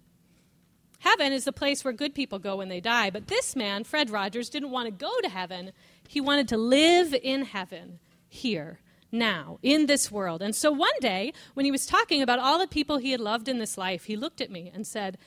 Heaven 0.98 1.32
is 1.32 1.44
the 1.44 1.52
place 1.52 1.82
where 1.82 1.94
good 1.94 2.14
people 2.14 2.38
go 2.38 2.56
when 2.56 2.68
they 2.68 2.80
die, 2.80 3.08
but 3.08 3.28
this 3.28 3.56
man, 3.56 3.84
Fred 3.84 4.10
Rogers, 4.10 4.50
didn't 4.50 4.70
want 4.70 4.86
to 4.86 4.90
go 4.90 5.10
to 5.22 5.30
heaven. 5.30 5.72
He 6.06 6.20
wanted 6.20 6.48
to 6.48 6.58
live 6.58 7.14
in 7.14 7.44
heaven, 7.44 8.00
here, 8.28 8.80
now, 9.12 9.58
in 9.62 9.86
this 9.86 10.10
world. 10.10 10.42
And 10.42 10.54
so 10.54 10.70
one 10.70 10.90
day, 11.00 11.32
when 11.54 11.64
he 11.64 11.72
was 11.72 11.86
talking 11.86 12.22
about 12.22 12.38
all 12.38 12.58
the 12.58 12.66
people 12.66 12.98
he 12.98 13.10
had 13.10 13.20
loved 13.20 13.48
in 13.48 13.58
this 13.58 13.76
life, 13.76 14.04
he 14.04 14.16
looked 14.16 14.40
at 14.40 14.50
me 14.50 14.70
and 14.72 14.86
said, 14.86 15.18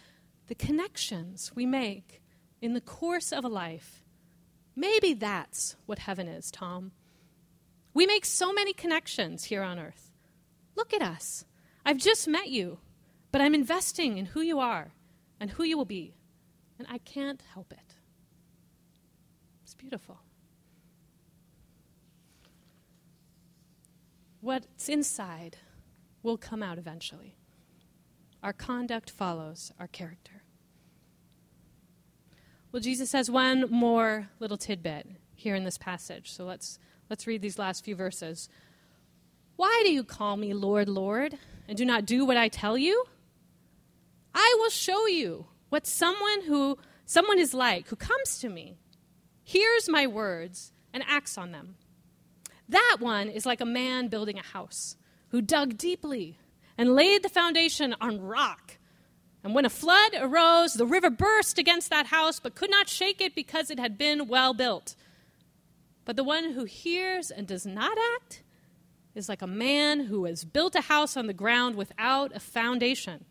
The 0.47 0.55
connections 0.55 1.51
we 1.55 1.65
make 1.65 2.21
in 2.61 2.73
the 2.73 2.81
course 2.81 3.31
of 3.31 3.43
a 3.43 3.49
life, 3.49 4.03
maybe 4.75 5.13
that's 5.13 5.75
what 5.85 5.99
heaven 5.99 6.27
is, 6.27 6.49
Tom. 6.49 6.91
We 7.93 8.05
make 8.05 8.25
so 8.25 8.53
many 8.53 8.73
connections 8.73 9.45
here 9.45 9.61
on 9.61 9.79
earth. 9.79 10.11
Look 10.75 10.93
at 10.93 11.01
us. 11.01 11.45
I've 11.85 11.97
just 11.97 12.27
met 12.27 12.49
you, 12.49 12.79
but 13.31 13.41
I'm 13.41 13.53
investing 13.53 14.17
in 14.17 14.27
who 14.27 14.41
you 14.41 14.59
are 14.59 14.93
and 15.39 15.51
who 15.51 15.63
you 15.63 15.77
will 15.77 15.85
be. 15.85 16.15
And 16.79 16.87
I 16.89 16.97
can't 16.99 17.41
help 17.53 17.71
it. 17.71 17.95
It's 19.63 19.75
beautiful. 19.75 20.22
What's 24.43 24.89
inside 24.89 25.55
will 26.21 26.35
come 26.35 26.61
out 26.61 26.77
eventually. 26.77 27.37
Our 28.43 28.51
conduct 28.51 29.09
follows 29.09 29.71
our 29.79 29.87
character. 29.87 30.43
Well, 32.69 32.81
Jesus 32.81 33.13
has 33.13 33.31
one 33.31 33.71
more 33.71 34.27
little 34.41 34.57
tidbit 34.57 35.07
here 35.33 35.55
in 35.55 35.63
this 35.63 35.77
passage. 35.77 36.33
So 36.33 36.43
let's, 36.43 36.77
let's 37.09 37.25
read 37.25 37.41
these 37.41 37.57
last 37.57 37.85
few 37.85 37.95
verses. 37.95 38.49
Why 39.55 39.81
do 39.85 39.93
you 39.93 40.03
call 40.03 40.35
me 40.35 40.53
Lord, 40.53 40.89
Lord, 40.89 41.37
and 41.69 41.77
do 41.77 41.85
not 41.85 42.05
do 42.05 42.25
what 42.25 42.35
I 42.35 42.49
tell 42.49 42.77
you? 42.77 43.05
I 44.35 44.57
will 44.59 44.71
show 44.71 45.07
you 45.07 45.45
what 45.69 45.87
someone 45.87 46.41
who 46.41 46.77
someone 47.05 47.39
is 47.39 47.53
like 47.53 47.87
who 47.87 47.95
comes 47.95 48.39
to 48.39 48.49
me, 48.49 48.75
hears 49.41 49.87
my 49.87 50.05
words, 50.05 50.73
and 50.93 51.01
acts 51.07 51.37
on 51.37 51.53
them. 51.53 51.75
That 52.73 52.97
one 52.99 53.29
is 53.29 53.45
like 53.45 53.61
a 53.61 53.65
man 53.65 54.07
building 54.07 54.39
a 54.39 54.43
house 54.43 54.97
who 55.29 55.43
dug 55.43 55.77
deeply 55.77 56.39
and 56.75 56.95
laid 56.95 57.21
the 57.21 57.29
foundation 57.29 57.95
on 58.01 58.19
rock. 58.19 58.79
And 59.43 59.53
when 59.53 59.65
a 59.65 59.69
flood 59.69 60.13
arose, 60.19 60.73
the 60.73 60.87
river 60.87 61.11
burst 61.11 61.59
against 61.59 61.91
that 61.91 62.07
house, 62.07 62.39
but 62.39 62.55
could 62.55 62.71
not 62.71 62.89
shake 62.89 63.21
it 63.21 63.35
because 63.35 63.69
it 63.69 63.79
had 63.79 63.95
been 63.95 64.27
well 64.27 64.55
built. 64.55 64.95
But 66.03 66.15
the 66.15 66.23
one 66.23 66.53
who 66.53 66.63
hears 66.63 67.29
and 67.29 67.45
does 67.45 67.63
not 67.63 67.95
act 68.15 68.41
is 69.13 69.29
like 69.29 69.43
a 69.43 69.47
man 69.47 70.05
who 70.05 70.25
has 70.25 70.43
built 70.43 70.73
a 70.73 70.81
house 70.81 71.15
on 71.15 71.27
the 71.27 71.33
ground 71.33 71.75
without 71.75 72.35
a 72.35 72.39
foundation. 72.39 73.25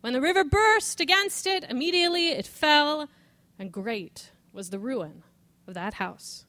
When 0.00 0.14
the 0.14 0.20
river 0.22 0.44
burst 0.44 0.98
against 0.98 1.46
it, 1.46 1.66
immediately 1.68 2.28
it 2.28 2.46
fell, 2.46 3.10
and 3.58 3.70
great 3.70 4.30
was 4.50 4.70
the 4.70 4.78
ruin 4.78 5.24
of 5.68 5.74
that 5.74 5.94
house. 5.94 6.45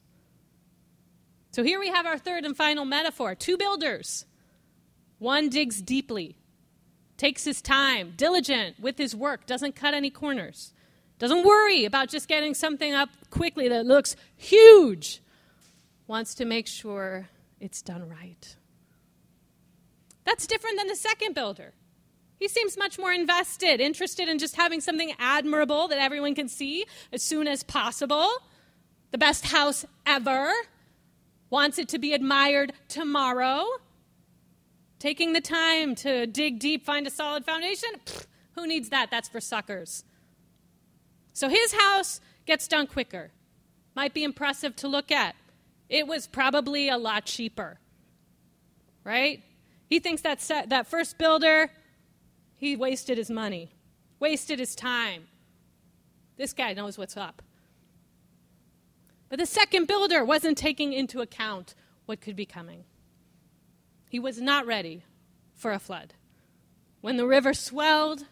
So 1.58 1.64
here 1.64 1.80
we 1.80 1.88
have 1.88 2.06
our 2.06 2.18
third 2.18 2.44
and 2.44 2.56
final 2.56 2.84
metaphor 2.84 3.34
two 3.34 3.56
builders. 3.56 4.26
One 5.18 5.48
digs 5.48 5.82
deeply, 5.82 6.38
takes 7.16 7.42
his 7.42 7.60
time, 7.60 8.12
diligent 8.16 8.78
with 8.78 8.96
his 8.96 9.16
work, 9.16 9.44
doesn't 9.44 9.74
cut 9.74 9.92
any 9.92 10.08
corners, 10.08 10.72
doesn't 11.18 11.44
worry 11.44 11.84
about 11.84 12.10
just 12.10 12.28
getting 12.28 12.54
something 12.54 12.94
up 12.94 13.08
quickly 13.30 13.66
that 13.70 13.86
looks 13.86 14.14
huge, 14.36 15.20
wants 16.06 16.36
to 16.36 16.44
make 16.44 16.68
sure 16.68 17.28
it's 17.58 17.82
done 17.82 18.08
right. 18.08 18.54
That's 20.24 20.46
different 20.46 20.78
than 20.78 20.86
the 20.86 20.94
second 20.94 21.34
builder. 21.34 21.72
He 22.38 22.46
seems 22.46 22.78
much 22.78 23.00
more 23.00 23.12
invested, 23.12 23.80
interested 23.80 24.28
in 24.28 24.38
just 24.38 24.54
having 24.54 24.80
something 24.80 25.12
admirable 25.18 25.88
that 25.88 25.98
everyone 25.98 26.36
can 26.36 26.46
see 26.46 26.86
as 27.12 27.24
soon 27.24 27.48
as 27.48 27.64
possible. 27.64 28.28
The 29.10 29.18
best 29.18 29.46
house 29.46 29.84
ever. 30.06 30.52
Wants 31.50 31.78
it 31.78 31.88
to 31.88 31.98
be 31.98 32.12
admired 32.12 32.72
tomorrow. 32.88 33.64
Taking 34.98 35.32
the 35.32 35.40
time 35.40 35.94
to 35.96 36.26
dig 36.26 36.58
deep, 36.58 36.84
find 36.84 37.06
a 37.06 37.10
solid 37.10 37.44
foundation. 37.44 37.90
Pfft, 38.04 38.26
who 38.52 38.66
needs 38.66 38.88
that? 38.88 39.10
That's 39.10 39.28
for 39.28 39.40
suckers. 39.40 40.04
So 41.32 41.48
his 41.48 41.72
house 41.72 42.20
gets 42.46 42.66
done 42.66 42.86
quicker. 42.86 43.30
Might 43.94 44.12
be 44.12 44.24
impressive 44.24 44.74
to 44.76 44.88
look 44.88 45.12
at. 45.12 45.36
It 45.88 46.06
was 46.06 46.26
probably 46.26 46.88
a 46.88 46.98
lot 46.98 47.24
cheaper. 47.24 47.78
Right? 49.04 49.42
He 49.88 50.00
thinks 50.00 50.22
that, 50.22 50.40
set, 50.40 50.68
that 50.68 50.86
first 50.86 51.16
builder 51.16 51.70
he 52.56 52.74
wasted 52.74 53.16
his 53.16 53.30
money, 53.30 53.70
wasted 54.18 54.58
his 54.58 54.74
time. 54.74 55.28
This 56.36 56.52
guy 56.52 56.74
knows 56.74 56.98
what's 56.98 57.16
up. 57.16 57.40
But 59.28 59.38
the 59.38 59.46
second 59.46 59.86
builder 59.86 60.24
wasn't 60.24 60.58
taking 60.58 60.92
into 60.92 61.20
account 61.20 61.74
what 62.06 62.20
could 62.20 62.36
be 62.36 62.46
coming. 62.46 62.84
He 64.08 64.18
was 64.18 64.40
not 64.40 64.66
ready 64.66 65.04
for 65.54 65.72
a 65.72 65.78
flood. 65.78 66.14
When 67.00 67.16
the 67.16 67.26
river 67.26 67.52
swelled, 67.52 68.24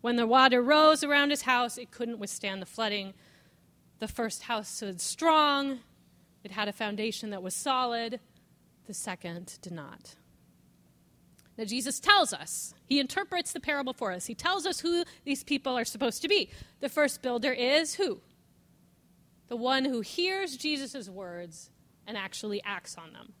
when 0.00 0.16
the 0.16 0.26
water 0.26 0.62
rose 0.62 1.02
around 1.02 1.30
his 1.30 1.42
house, 1.42 1.78
it 1.78 1.90
couldn't 1.90 2.20
withstand 2.20 2.62
the 2.62 2.66
flooding. 2.66 3.14
The 3.98 4.08
first 4.08 4.42
house 4.42 4.68
stood 4.68 5.00
strong, 5.00 5.80
it 6.44 6.52
had 6.52 6.68
a 6.68 6.72
foundation 6.72 7.30
that 7.30 7.42
was 7.42 7.54
solid. 7.54 8.20
The 8.86 8.94
second 8.94 9.58
did 9.62 9.72
not. 9.72 10.14
Now, 11.58 11.64
Jesus 11.64 11.98
tells 11.98 12.32
us, 12.32 12.72
he 12.84 13.00
interprets 13.00 13.52
the 13.52 13.58
parable 13.58 13.92
for 13.92 14.12
us. 14.12 14.26
He 14.26 14.34
tells 14.36 14.64
us 14.64 14.78
who 14.78 15.02
these 15.24 15.42
people 15.42 15.76
are 15.76 15.84
supposed 15.84 16.22
to 16.22 16.28
be. 16.28 16.50
The 16.78 16.88
first 16.88 17.20
builder 17.20 17.52
is 17.52 17.94
who? 17.94 18.20
The 19.48 19.56
one 19.56 19.84
who 19.84 20.00
hears 20.00 20.56
Jesus' 20.56 21.08
words 21.08 21.70
and 22.06 22.16
actually 22.16 22.62
acts 22.64 22.96
on 22.96 23.12
them. 23.12 23.32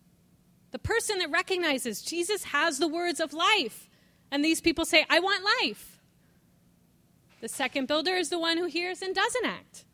The 0.70 0.78
person 0.78 1.18
that 1.18 1.30
recognizes 1.30 2.02
Jesus 2.02 2.44
has 2.44 2.78
the 2.78 2.88
words 2.88 3.20
of 3.20 3.32
life. 3.32 3.88
And 4.30 4.44
these 4.44 4.60
people 4.60 4.84
say, 4.84 5.06
I 5.08 5.20
want 5.20 5.44
life. 5.62 6.00
The 7.40 7.48
second 7.48 7.86
builder 7.86 8.14
is 8.14 8.28
the 8.28 8.38
one 8.38 8.58
who 8.58 8.66
hears 8.66 9.02
and 9.02 9.14
doesn't 9.14 9.46
act. 9.46 9.84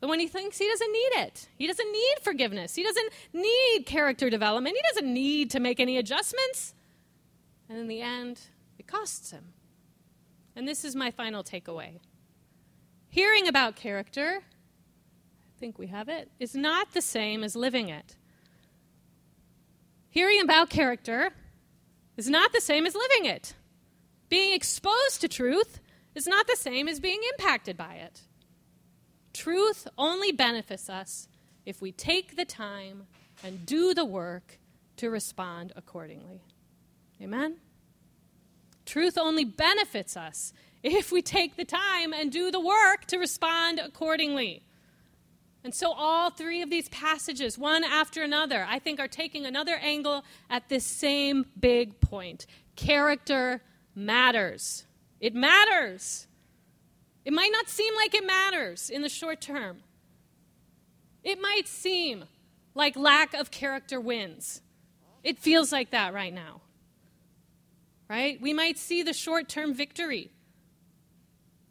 The 0.00 0.08
one 0.08 0.20
who 0.20 0.28
thinks 0.28 0.58
he 0.58 0.68
doesn't 0.68 0.92
need 0.92 1.12
it. 1.16 1.48
He 1.56 1.66
doesn't 1.66 1.90
need 1.90 2.14
forgiveness. 2.22 2.74
He 2.74 2.82
doesn't 2.82 3.12
need 3.32 3.86
character 3.86 4.28
development. 4.28 4.76
He 4.76 4.82
doesn't 4.94 5.12
need 5.12 5.50
to 5.52 5.60
make 5.60 5.80
any 5.80 5.96
adjustments. 5.96 6.74
And 7.68 7.78
in 7.78 7.88
the 7.88 8.02
end, 8.02 8.40
it 8.78 8.86
costs 8.86 9.30
him. 9.30 9.52
And 10.54 10.66
this 10.66 10.84
is 10.84 10.94
my 10.94 11.10
final 11.10 11.42
takeaway. 11.42 12.00
Hearing 13.08 13.48
about 13.48 13.76
character, 13.76 14.42
think 15.58 15.78
we 15.78 15.88
have 15.88 16.08
it, 16.08 16.30
is 16.38 16.54
not 16.54 16.92
the 16.92 17.02
same 17.02 17.42
as 17.42 17.56
living 17.56 17.88
it. 17.88 18.16
Hearing 20.10 20.40
about 20.40 20.70
character 20.70 21.30
is 22.16 22.30
not 22.30 22.52
the 22.52 22.60
same 22.60 22.86
as 22.86 22.94
living 22.94 23.26
it. 23.26 23.54
Being 24.28 24.54
exposed 24.54 25.20
to 25.20 25.28
truth 25.28 25.80
is 26.14 26.26
not 26.26 26.46
the 26.46 26.56
same 26.56 26.88
as 26.88 27.00
being 27.00 27.20
impacted 27.32 27.76
by 27.76 27.94
it. 27.94 28.22
Truth 29.32 29.86
only 29.98 30.32
benefits 30.32 30.88
us 30.88 31.28
if 31.66 31.82
we 31.82 31.92
take 31.92 32.36
the 32.36 32.44
time 32.44 33.06
and 33.44 33.66
do 33.66 33.92
the 33.92 34.04
work 34.04 34.58
to 34.96 35.10
respond 35.10 35.72
accordingly. 35.76 36.40
Amen? 37.20 37.56
Truth 38.86 39.18
only 39.18 39.44
benefits 39.44 40.16
us 40.16 40.52
if 40.82 41.10
we 41.10 41.20
take 41.20 41.56
the 41.56 41.64
time 41.64 42.12
and 42.12 42.30
do 42.30 42.50
the 42.50 42.60
work 42.60 43.04
to 43.06 43.18
respond 43.18 43.78
accordingly. 43.78 44.65
And 45.66 45.74
so, 45.74 45.92
all 45.92 46.30
three 46.30 46.62
of 46.62 46.70
these 46.70 46.88
passages, 46.88 47.58
one 47.58 47.84
after 47.84 48.22
another, 48.22 48.64
I 48.68 48.78
think 48.78 49.00
are 49.00 49.08
taking 49.08 49.44
another 49.44 49.74
angle 49.74 50.24
at 50.48 50.68
this 50.68 50.84
same 50.84 51.44
big 51.58 52.00
point. 52.00 52.46
Character 52.76 53.60
matters. 53.94 54.86
It 55.20 55.34
matters. 55.34 56.28
It 57.24 57.32
might 57.32 57.50
not 57.52 57.68
seem 57.68 57.94
like 57.96 58.14
it 58.14 58.24
matters 58.24 58.88
in 58.88 59.02
the 59.02 59.08
short 59.08 59.40
term. 59.40 59.78
It 61.24 61.40
might 61.42 61.66
seem 61.66 62.24
like 62.74 62.96
lack 62.96 63.34
of 63.34 63.50
character 63.50 64.00
wins. 64.00 64.62
It 65.24 65.38
feels 65.38 65.72
like 65.72 65.90
that 65.90 66.14
right 66.14 66.32
now 66.32 66.60
right? 68.08 68.40
We 68.40 68.52
might 68.52 68.78
see 68.78 69.02
the 69.02 69.12
short 69.12 69.48
term 69.48 69.74
victory. 69.74 70.30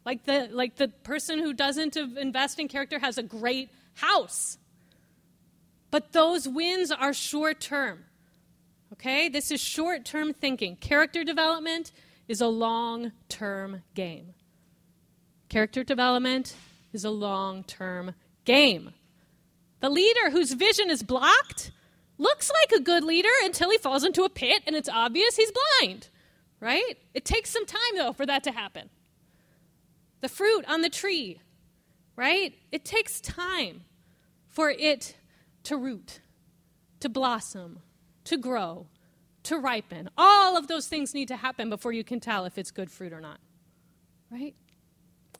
Like 0.04 0.24
the, 0.24 0.48
like 0.52 0.76
the 0.76 0.88
person 0.88 1.40
who 1.40 1.52
doesn't 1.52 1.96
invest 1.96 2.60
in 2.60 2.68
character 2.68 2.98
has 2.98 3.18
a 3.18 3.22
great 3.22 3.70
house. 3.96 4.58
But 5.90 6.12
those 6.12 6.48
wins 6.48 6.90
are 6.90 7.12
short 7.12 7.60
term. 7.60 8.04
Okay? 8.92 9.28
This 9.28 9.50
is 9.50 9.60
short 9.60 10.04
term 10.04 10.32
thinking. 10.32 10.76
Character 10.76 11.24
development 11.24 11.92
is 12.28 12.40
a 12.40 12.48
long 12.48 13.12
term 13.28 13.82
game. 13.94 14.34
Character 15.48 15.84
development 15.84 16.54
is 16.92 17.04
a 17.04 17.10
long 17.10 17.64
term 17.64 18.14
game. 18.44 18.92
The 19.80 19.90
leader 19.90 20.30
whose 20.30 20.52
vision 20.52 20.90
is 20.90 21.02
blocked 21.02 21.70
looks 22.18 22.50
like 22.50 22.80
a 22.80 22.82
good 22.82 23.04
leader 23.04 23.28
until 23.44 23.70
he 23.70 23.78
falls 23.78 24.04
into 24.04 24.24
a 24.24 24.30
pit 24.30 24.62
and 24.66 24.74
it's 24.74 24.88
obvious 24.88 25.36
he's 25.36 25.52
blind, 25.80 26.08
right? 26.60 26.96
It 27.14 27.24
takes 27.24 27.50
some 27.50 27.66
time, 27.66 27.80
though, 27.94 28.12
for 28.12 28.26
that 28.26 28.44
to 28.44 28.52
happen. 28.52 28.88
The 30.22 30.28
fruit 30.28 30.64
on 30.66 30.80
the 30.80 30.88
tree, 30.88 31.40
right? 32.16 32.54
It 32.72 32.84
takes 32.84 33.20
time 33.20 33.84
for 34.48 34.70
it 34.70 35.16
to 35.64 35.76
root, 35.76 36.20
to 37.00 37.08
blossom, 37.08 37.80
to 38.24 38.36
grow, 38.36 38.86
to 39.44 39.58
ripen. 39.58 40.08
All 40.16 40.56
of 40.56 40.66
those 40.66 40.88
things 40.88 41.14
need 41.14 41.28
to 41.28 41.36
happen 41.36 41.70
before 41.70 41.92
you 41.92 42.02
can 42.02 42.20
tell 42.20 42.44
if 42.46 42.58
it's 42.58 42.70
good 42.70 42.90
fruit 42.90 43.12
or 43.12 43.20
not, 43.20 43.38
right? 44.30 44.54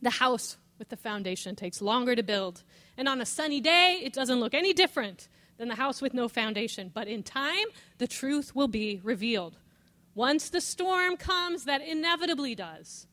The 0.03 0.11
house 0.11 0.57
with 0.79 0.91
the 0.91 0.97
foundation 0.97 1.57
takes 1.57 1.81
longer 1.81 2.15
to 2.15 2.23
build. 2.23 2.63
And 2.97 3.09
on 3.09 3.21
a 3.21 3.27
sunny 3.27 3.61
day, 3.61 4.01
it 4.03 4.13
doesn't 4.13 4.39
look 4.39 4.55
any 4.55 4.73
different 4.73 5.29
than 5.57 5.69
the 5.69 5.75
house 5.75 6.03
with 6.03 6.13
no 6.13 6.29
foundation. 6.29 6.91
But 6.93 7.09
in 7.09 7.23
time, 7.23 7.67
the 7.99 8.07
truth 8.07 8.55
will 8.55 8.69
be 8.69 9.01
revealed. 9.03 9.57
Once 10.15 10.51
the 10.51 10.61
storm 10.61 11.17
comes, 11.17 11.65
that 11.65 11.81
inevitably 11.81 12.55
does, 12.55 13.07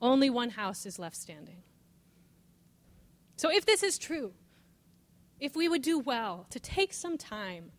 only 0.00 0.30
one 0.30 0.50
house 0.50 0.86
is 0.86 0.98
left 0.98 1.16
standing. 1.16 1.62
So 3.38 3.50
if 3.50 3.64
this 3.64 3.84
is 3.84 3.98
true, 3.98 4.32
if 5.38 5.54
we 5.54 5.68
would 5.68 5.82
do 5.82 6.00
well 6.00 6.46
to 6.50 6.58
take 6.58 6.92
some 6.92 7.16
time 7.16 7.70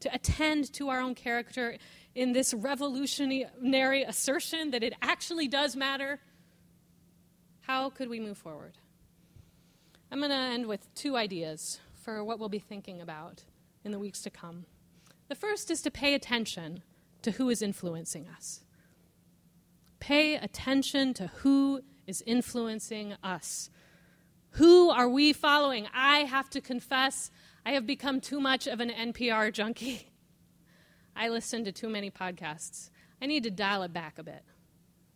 to 0.00 0.12
attend 0.12 0.72
to 0.72 0.88
our 0.88 1.00
own 1.00 1.14
character 1.14 1.78
in 2.16 2.32
this 2.32 2.52
revolutionary 2.52 4.02
assertion 4.02 4.72
that 4.72 4.82
it 4.82 4.92
actually 5.00 5.46
does 5.46 5.76
matter, 5.76 6.18
how 7.60 7.90
could 7.90 8.08
we 8.08 8.18
move 8.18 8.38
forward? 8.38 8.76
I'm 10.10 10.18
going 10.18 10.30
to 10.30 10.36
end 10.36 10.66
with 10.66 10.92
two 10.96 11.16
ideas 11.16 11.78
for 12.02 12.24
what 12.24 12.40
we'll 12.40 12.48
be 12.48 12.58
thinking 12.58 13.00
about 13.00 13.44
in 13.84 13.92
the 13.92 14.00
weeks 14.00 14.20
to 14.22 14.30
come. 14.30 14.66
The 15.28 15.36
first 15.36 15.70
is 15.70 15.80
to 15.82 15.92
pay 15.92 16.14
attention 16.14 16.82
to 17.22 17.30
who 17.30 17.50
is 17.50 17.62
influencing 17.62 18.26
us. 18.26 18.64
Pay 20.00 20.34
attention 20.34 21.14
to 21.14 21.28
who 21.28 21.82
is 22.04 22.20
influencing 22.26 23.14
us. 23.22 23.70
Who 24.58 24.90
are 24.90 25.08
we 25.08 25.32
following? 25.32 25.86
I 25.94 26.24
have 26.24 26.50
to 26.50 26.60
confess, 26.60 27.30
I 27.64 27.74
have 27.74 27.86
become 27.86 28.20
too 28.20 28.40
much 28.40 28.66
of 28.66 28.80
an 28.80 28.90
NPR 28.90 29.52
junkie. 29.52 30.10
I 31.16 31.28
listen 31.28 31.64
to 31.64 31.70
too 31.70 31.88
many 31.88 32.10
podcasts. 32.10 32.90
I 33.22 33.26
need 33.26 33.44
to 33.44 33.52
dial 33.52 33.84
it 33.84 33.92
back 33.92 34.18
a 34.18 34.24
bit. 34.24 34.42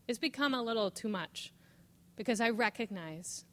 It's 0.07 0.21
become 0.21 0.55
a 0.55 0.63
little 0.63 0.93
too 0.93 1.09
much 1.09 1.53
because 2.15 2.41
I 2.41 2.51
recognize 2.51 3.45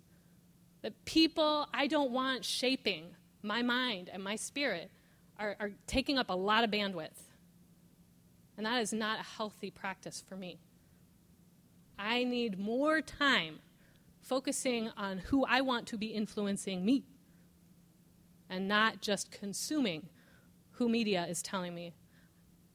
that 0.84 1.06
people 1.06 1.66
I 1.74 1.88
don't 1.88 2.12
want 2.12 2.46
shaping 2.46 3.16
my 3.42 3.64
mind 3.64 4.12
and 4.14 4.24
my 4.24 4.36
spirit 4.36 4.92
are, 5.40 5.56
are 5.60 5.72
taking 5.88 6.20
up 6.20 6.30
a 6.30 6.36
lot 6.36 6.64
of 6.64 6.70
bandwidth. 6.70 7.18
And 8.58 8.66
that 8.68 8.80
is 8.80 8.94
not 8.94 9.20
a 9.20 9.24
healthy 9.24 9.72
practice 9.72 10.24
for 10.30 10.36
me. 10.36 10.60
I 11.98 12.26
need 12.26 12.60
more 12.60 13.02
time 13.02 13.62
focusing 14.30 14.92
on 14.96 15.18
who 15.18 15.44
I 15.46 15.62
want 15.62 15.88
to 15.88 15.98
be 15.98 16.08
influencing 16.08 16.86
me 16.86 17.04
and 18.48 18.68
not 18.68 19.02
just 19.02 19.32
consuming 19.32 20.08
who 20.74 20.88
media 20.88 21.26
is 21.28 21.42
telling 21.42 21.74
me 21.74 21.96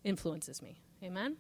influences 0.02 0.60
me. 0.60 0.82
Amen? 1.00 1.36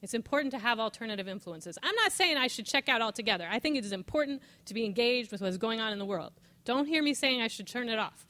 It's 0.00 0.14
important 0.14 0.52
to 0.52 0.58
have 0.60 0.78
alternative 0.78 1.26
influences. 1.26 1.78
I'm 1.82 1.94
not 1.96 2.12
saying 2.12 2.36
I 2.36 2.46
should 2.46 2.64
check 2.64 2.88
out 2.88 3.02
altogether. 3.02 3.46
I 3.50 3.58
think 3.58 3.76
it 3.76 3.84
is 3.84 3.92
important 3.92 4.40
to 4.66 4.72
be 4.72 4.84
engaged 4.84 5.32
with 5.32 5.40
what's 5.40 5.58
going 5.58 5.80
on 5.80 5.92
in 5.92 5.98
the 5.98 6.06
world. 6.06 6.32
Don't 6.64 6.86
hear 6.86 7.02
me 7.02 7.12
saying 7.12 7.42
I 7.42 7.48
should 7.48 7.66
turn 7.66 7.88
it 7.88 7.98
off. 7.98 8.24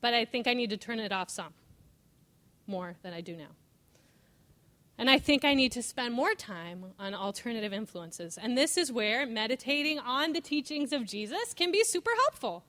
But 0.00 0.14
I 0.14 0.24
think 0.24 0.46
I 0.46 0.54
need 0.54 0.70
to 0.70 0.76
turn 0.78 0.98
it 0.98 1.12
off 1.12 1.28
some 1.28 1.52
more 2.66 2.96
than 3.02 3.12
I 3.12 3.20
do 3.20 3.36
now. 3.36 3.54
And 4.98 5.10
I 5.10 5.18
think 5.18 5.44
I 5.44 5.54
need 5.54 5.72
to 5.72 5.82
spend 5.82 6.14
more 6.14 6.34
time 6.34 6.86
on 6.98 7.14
alternative 7.14 7.72
influences. 7.72 8.38
And 8.38 8.56
this 8.56 8.78
is 8.78 8.90
where 8.90 9.26
meditating 9.26 9.98
on 9.98 10.32
the 10.32 10.40
teachings 10.40 10.92
of 10.92 11.04
Jesus 11.04 11.52
can 11.52 11.70
be 11.70 11.84
super 11.84 12.12
helpful. 12.22 12.64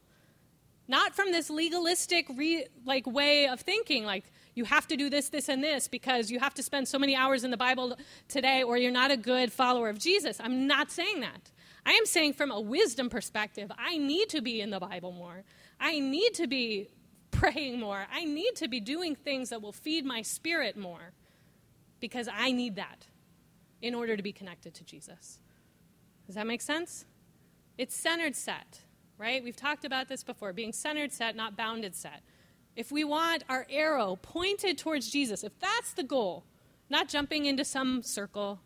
Not 0.89 1.15
from 1.15 1.31
this 1.31 1.49
legalistic 1.49 2.27
re- 2.35 2.67
like 2.85 3.07
way 3.07 3.47
of 3.47 3.61
thinking 3.61 4.05
like 4.05 4.25
you 4.55 4.65
have 4.65 4.87
to 4.87 4.97
do 4.97 5.09
this 5.09 5.29
this 5.29 5.49
and 5.49 5.63
this 5.63 5.87
because 5.87 6.31
you 6.31 6.39
have 6.39 6.53
to 6.55 6.63
spend 6.63 6.87
so 6.87 6.97
many 6.97 7.15
hours 7.15 7.43
in 7.43 7.51
the 7.51 7.57
Bible 7.57 7.97
today 8.27 8.63
or 8.63 8.77
you're 8.77 8.91
not 8.91 9.11
a 9.11 9.17
good 9.17 9.51
follower 9.51 9.89
of 9.89 9.99
Jesus. 9.99 10.39
I'm 10.39 10.67
not 10.67 10.91
saying 10.91 11.21
that. 11.21 11.51
I 11.85 11.93
am 11.93 12.05
saying 12.05 12.33
from 12.33 12.51
a 12.51 12.59
wisdom 12.59 13.09
perspective, 13.09 13.71
I 13.77 13.97
need 13.97 14.29
to 14.29 14.41
be 14.41 14.59
in 14.59 14.69
the 14.69 14.79
Bible 14.79 15.13
more. 15.13 15.43
I 15.79 15.99
need 15.99 16.33
to 16.35 16.47
be 16.47 16.89
praying 17.31 17.79
more. 17.79 18.05
I 18.11 18.25
need 18.25 18.55
to 18.55 18.67
be 18.67 18.79
doing 18.81 19.15
things 19.15 19.49
that 19.49 19.61
will 19.61 19.71
feed 19.71 20.05
my 20.05 20.21
spirit 20.21 20.75
more 20.75 21.13
because 21.99 22.27
I 22.31 22.51
need 22.51 22.75
that 22.75 23.07
in 23.81 23.93
order 23.93 24.17
to 24.17 24.23
be 24.23 24.31
connected 24.31 24.73
to 24.75 24.83
Jesus. 24.83 25.39
Does 26.25 26.35
that 26.35 26.47
make 26.47 26.61
sense? 26.61 27.05
It's 27.77 27.95
centered 27.95 28.35
set, 28.35 28.81
right? 29.17 29.43
We've 29.43 29.55
talked 29.55 29.85
about 29.85 30.09
this 30.09 30.23
before 30.23 30.51
being 30.53 30.73
centered 30.73 31.13
set, 31.13 31.35
not 31.35 31.55
bounded 31.55 31.95
set. 31.95 32.21
If 32.75 32.91
we 32.91 33.03
want 33.03 33.43
our 33.49 33.65
arrow 33.69 34.17
pointed 34.21 34.77
towards 34.77 35.09
Jesus, 35.09 35.43
if 35.43 35.57
that's 35.59 35.93
the 35.93 36.03
goal, 36.03 36.43
not 36.89 37.07
jumping 37.07 37.45
into 37.45 37.65
some 37.65 38.01
circle, 38.03 38.59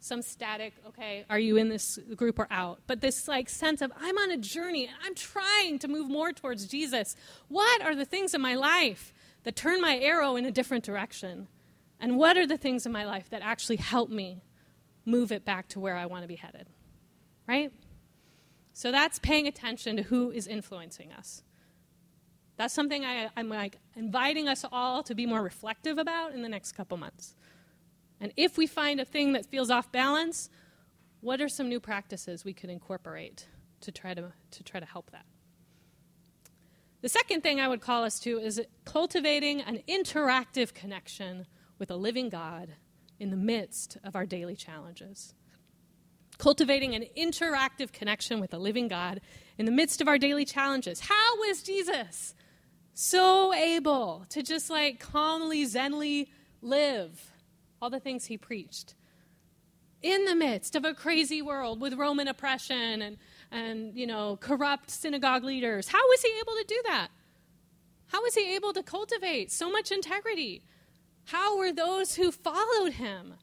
some 0.00 0.20
static, 0.20 0.74
okay, 0.86 1.24
are 1.30 1.38
you 1.38 1.56
in 1.56 1.68
this 1.68 1.98
group 2.16 2.38
or 2.38 2.48
out? 2.50 2.80
But 2.86 3.00
this 3.00 3.28
like 3.28 3.48
sense 3.48 3.80
of 3.80 3.92
I'm 4.00 4.18
on 4.18 4.32
a 4.32 4.36
journey 4.36 4.86
and 4.86 4.96
I'm 5.04 5.14
trying 5.14 5.78
to 5.80 5.88
move 5.88 6.08
more 6.08 6.32
towards 6.32 6.66
Jesus. 6.66 7.14
What 7.48 7.82
are 7.82 7.94
the 7.94 8.04
things 8.04 8.34
in 8.34 8.40
my 8.40 8.54
life 8.54 9.12
that 9.44 9.54
turn 9.54 9.80
my 9.80 9.96
arrow 9.98 10.34
in 10.36 10.44
a 10.44 10.50
different 10.50 10.84
direction? 10.84 11.46
And 12.02 12.18
what 12.18 12.36
are 12.36 12.46
the 12.46 12.58
things 12.58 12.84
in 12.84 12.90
my 12.90 13.04
life 13.04 13.30
that 13.30 13.42
actually 13.42 13.76
help 13.76 14.10
me 14.10 14.42
move 15.06 15.30
it 15.30 15.44
back 15.44 15.68
to 15.68 15.80
where 15.80 15.94
I 15.94 16.06
want 16.06 16.22
to 16.22 16.28
be 16.28 16.34
headed? 16.34 16.68
Right? 17.46 17.72
So 18.72 18.90
that's 18.90 19.20
paying 19.20 19.46
attention 19.46 19.96
to 19.96 20.02
who 20.02 20.32
is 20.32 20.48
influencing 20.48 21.12
us. 21.12 21.44
That's 22.56 22.74
something 22.74 23.04
I, 23.04 23.30
am 23.36 23.48
like 23.48 23.78
inviting 23.94 24.48
us 24.48 24.64
all 24.72 25.04
to 25.04 25.14
be 25.14 25.26
more 25.26 25.42
reflective 25.42 25.96
about 25.96 26.34
in 26.34 26.42
the 26.42 26.48
next 26.48 26.72
couple 26.72 26.96
months. 26.96 27.36
And 28.20 28.32
if 28.36 28.58
we 28.58 28.66
find 28.66 29.00
a 29.00 29.04
thing 29.04 29.32
that 29.34 29.46
feels 29.46 29.70
off 29.70 29.92
balance, 29.92 30.50
what 31.20 31.40
are 31.40 31.48
some 31.48 31.68
new 31.68 31.80
practices 31.80 32.44
we 32.44 32.52
could 32.52 32.70
incorporate 32.70 33.46
to 33.80 33.92
try 33.92 34.12
to, 34.12 34.32
to 34.50 34.62
try 34.64 34.80
to 34.80 34.86
help 34.86 35.12
that? 35.12 35.24
The 37.00 37.08
second 37.08 37.42
thing 37.42 37.60
I 37.60 37.68
would 37.68 37.80
call 37.80 38.04
us 38.04 38.18
to 38.20 38.38
is 38.38 38.60
cultivating 38.84 39.60
an 39.60 39.82
interactive 39.88 40.74
connection 40.74 41.46
with 41.82 41.90
a 41.90 41.96
living 41.96 42.28
God 42.28 42.76
in 43.18 43.30
the 43.30 43.36
midst 43.36 43.98
of 44.04 44.14
our 44.14 44.24
daily 44.24 44.54
challenges. 44.54 45.34
Cultivating 46.38 46.94
an 46.94 47.06
interactive 47.18 47.90
connection 47.90 48.38
with 48.38 48.54
a 48.54 48.56
living 48.56 48.86
God 48.86 49.20
in 49.58 49.66
the 49.66 49.72
midst 49.72 50.00
of 50.00 50.06
our 50.06 50.16
daily 50.16 50.44
challenges. 50.44 51.00
How 51.00 51.36
was 51.38 51.60
Jesus 51.60 52.36
so 52.94 53.52
able 53.52 54.26
to 54.28 54.44
just 54.44 54.70
like 54.70 55.00
calmly, 55.00 55.66
zenly 55.66 56.28
live 56.60 57.32
all 57.80 57.90
the 57.90 57.98
things 57.98 58.26
he 58.26 58.38
preached 58.38 58.94
in 60.02 60.24
the 60.24 60.36
midst 60.36 60.76
of 60.76 60.84
a 60.84 60.94
crazy 60.94 61.42
world 61.42 61.80
with 61.80 61.94
Roman 61.94 62.28
oppression 62.28 63.02
and, 63.02 63.16
and 63.50 63.92
you 63.96 64.06
know, 64.06 64.36
corrupt 64.36 64.88
synagogue 64.88 65.42
leaders. 65.42 65.88
How 65.88 66.06
was 66.10 66.22
he 66.22 66.32
able 66.38 66.52
to 66.52 66.64
do 66.68 66.80
that? 66.86 67.08
How 68.06 68.22
was 68.22 68.36
he 68.36 68.54
able 68.54 68.72
to 68.72 68.84
cultivate 68.84 69.50
so 69.50 69.68
much 69.68 69.90
integrity? 69.90 70.62
How 71.24 71.58
were 71.58 71.72
those 71.72 72.14
who 72.16 72.32
followed 72.32 72.94
him 72.94 73.34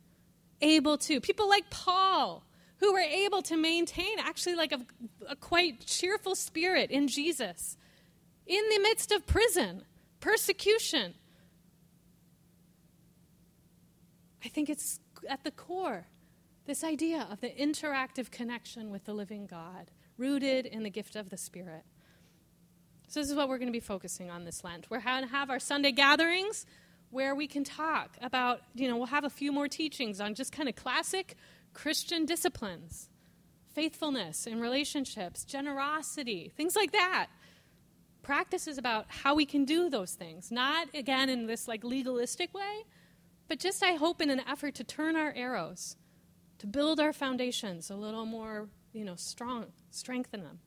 able 0.62 0.98
to? 1.00 1.20
People 1.22 1.48
like 1.48 1.70
Paul, 1.70 2.44
who 2.78 2.94
were 2.94 3.00
able 3.00 3.42
to 3.44 3.58
maintain 3.58 4.20
actually 4.20 4.56
like 4.56 4.72
a, 4.72 4.80
a 5.28 5.36
quite 5.36 5.86
cheerful 5.86 6.36
spirit 6.36 6.92
in 6.92 7.08
Jesus 7.08 7.78
in 8.46 8.64
the 8.70 8.80
midst 8.80 9.12
of 9.12 9.26
prison, 9.28 9.84
persecution, 10.20 11.14
I 14.44 14.50
think 14.50 14.70
it's 14.70 15.00
at 15.28 15.44
the 15.44 15.52
core 15.52 16.08
this 16.70 16.84
idea 16.84 17.28
of 17.32 17.42
the 17.42 17.50
interactive 17.50 18.30
connection 18.30 18.92
with 18.92 19.06
the 19.06 19.14
living 19.14 19.48
God, 19.48 19.90
rooted 20.18 20.68
in 20.68 20.84
the 20.84 20.92
gift 20.92 21.16
of 21.16 21.32
the 21.32 21.38
Spirit. 21.38 21.84
So, 23.08 23.20
this 23.20 23.30
is 23.30 23.36
what 23.36 23.50
we're 23.50 23.58
going 23.58 23.70
to 23.70 23.74
be 23.74 23.80
focusing 23.80 24.30
on 24.30 24.46
this 24.46 24.64
Lent. 24.64 24.88
We're 24.88 25.02
going 25.02 25.24
to 25.24 25.30
have 25.30 25.50
our 25.50 25.58
Sunday 25.58 25.92
gatherings 25.92 26.68
where 27.12 27.34
we 27.36 27.47
can 27.47 27.64
talk 27.64 28.18
about, 28.22 28.62
you 28.76 28.88
know, 28.88 28.97
we'll 28.97 29.07
have 29.07 29.24
a 29.24 29.30
few 29.30 29.51
more 29.51 29.68
teachings 29.68 30.22
on 30.22 30.36
just 30.36 30.51
kind 30.51 30.70
of 30.70 30.76
classic 30.76 31.36
Christian 31.74 32.26
disciplines 32.26 33.10
faithfulness 33.74 34.47
in 34.47 34.60
relationships, 34.60 35.45
generosity, 35.45 36.51
things 36.57 36.76
like 36.76 36.91
that. 36.91 37.28
Practice 38.24 38.68
is 38.68 38.78
about 38.78 39.05
how 39.07 39.36
we 39.36 39.45
can 39.45 39.64
do 39.64 39.89
those 39.89 40.14
things, 40.14 40.51
not 40.51 40.88
again 40.93 41.30
in 41.30 41.45
this 41.45 41.68
like 41.68 41.84
legalistic 41.84 42.53
way, 42.53 42.84
but 43.47 43.60
just 43.60 43.82
I 43.84 43.93
hope 43.93 44.22
in 44.22 44.30
an 44.30 44.41
effort 44.47 44.76
to 44.76 44.84
turn 44.84 45.16
our 45.16 45.32
arrows, 45.36 45.95
to 46.57 46.68
build 46.68 46.99
our 46.99 47.14
foundations 47.14 47.89
a 47.89 47.95
little 47.95 48.26
more, 48.26 48.70
you 48.91 49.05
know, 49.05 49.16
strong, 49.16 49.68
strengthen 49.91 50.43
them. 50.43 50.60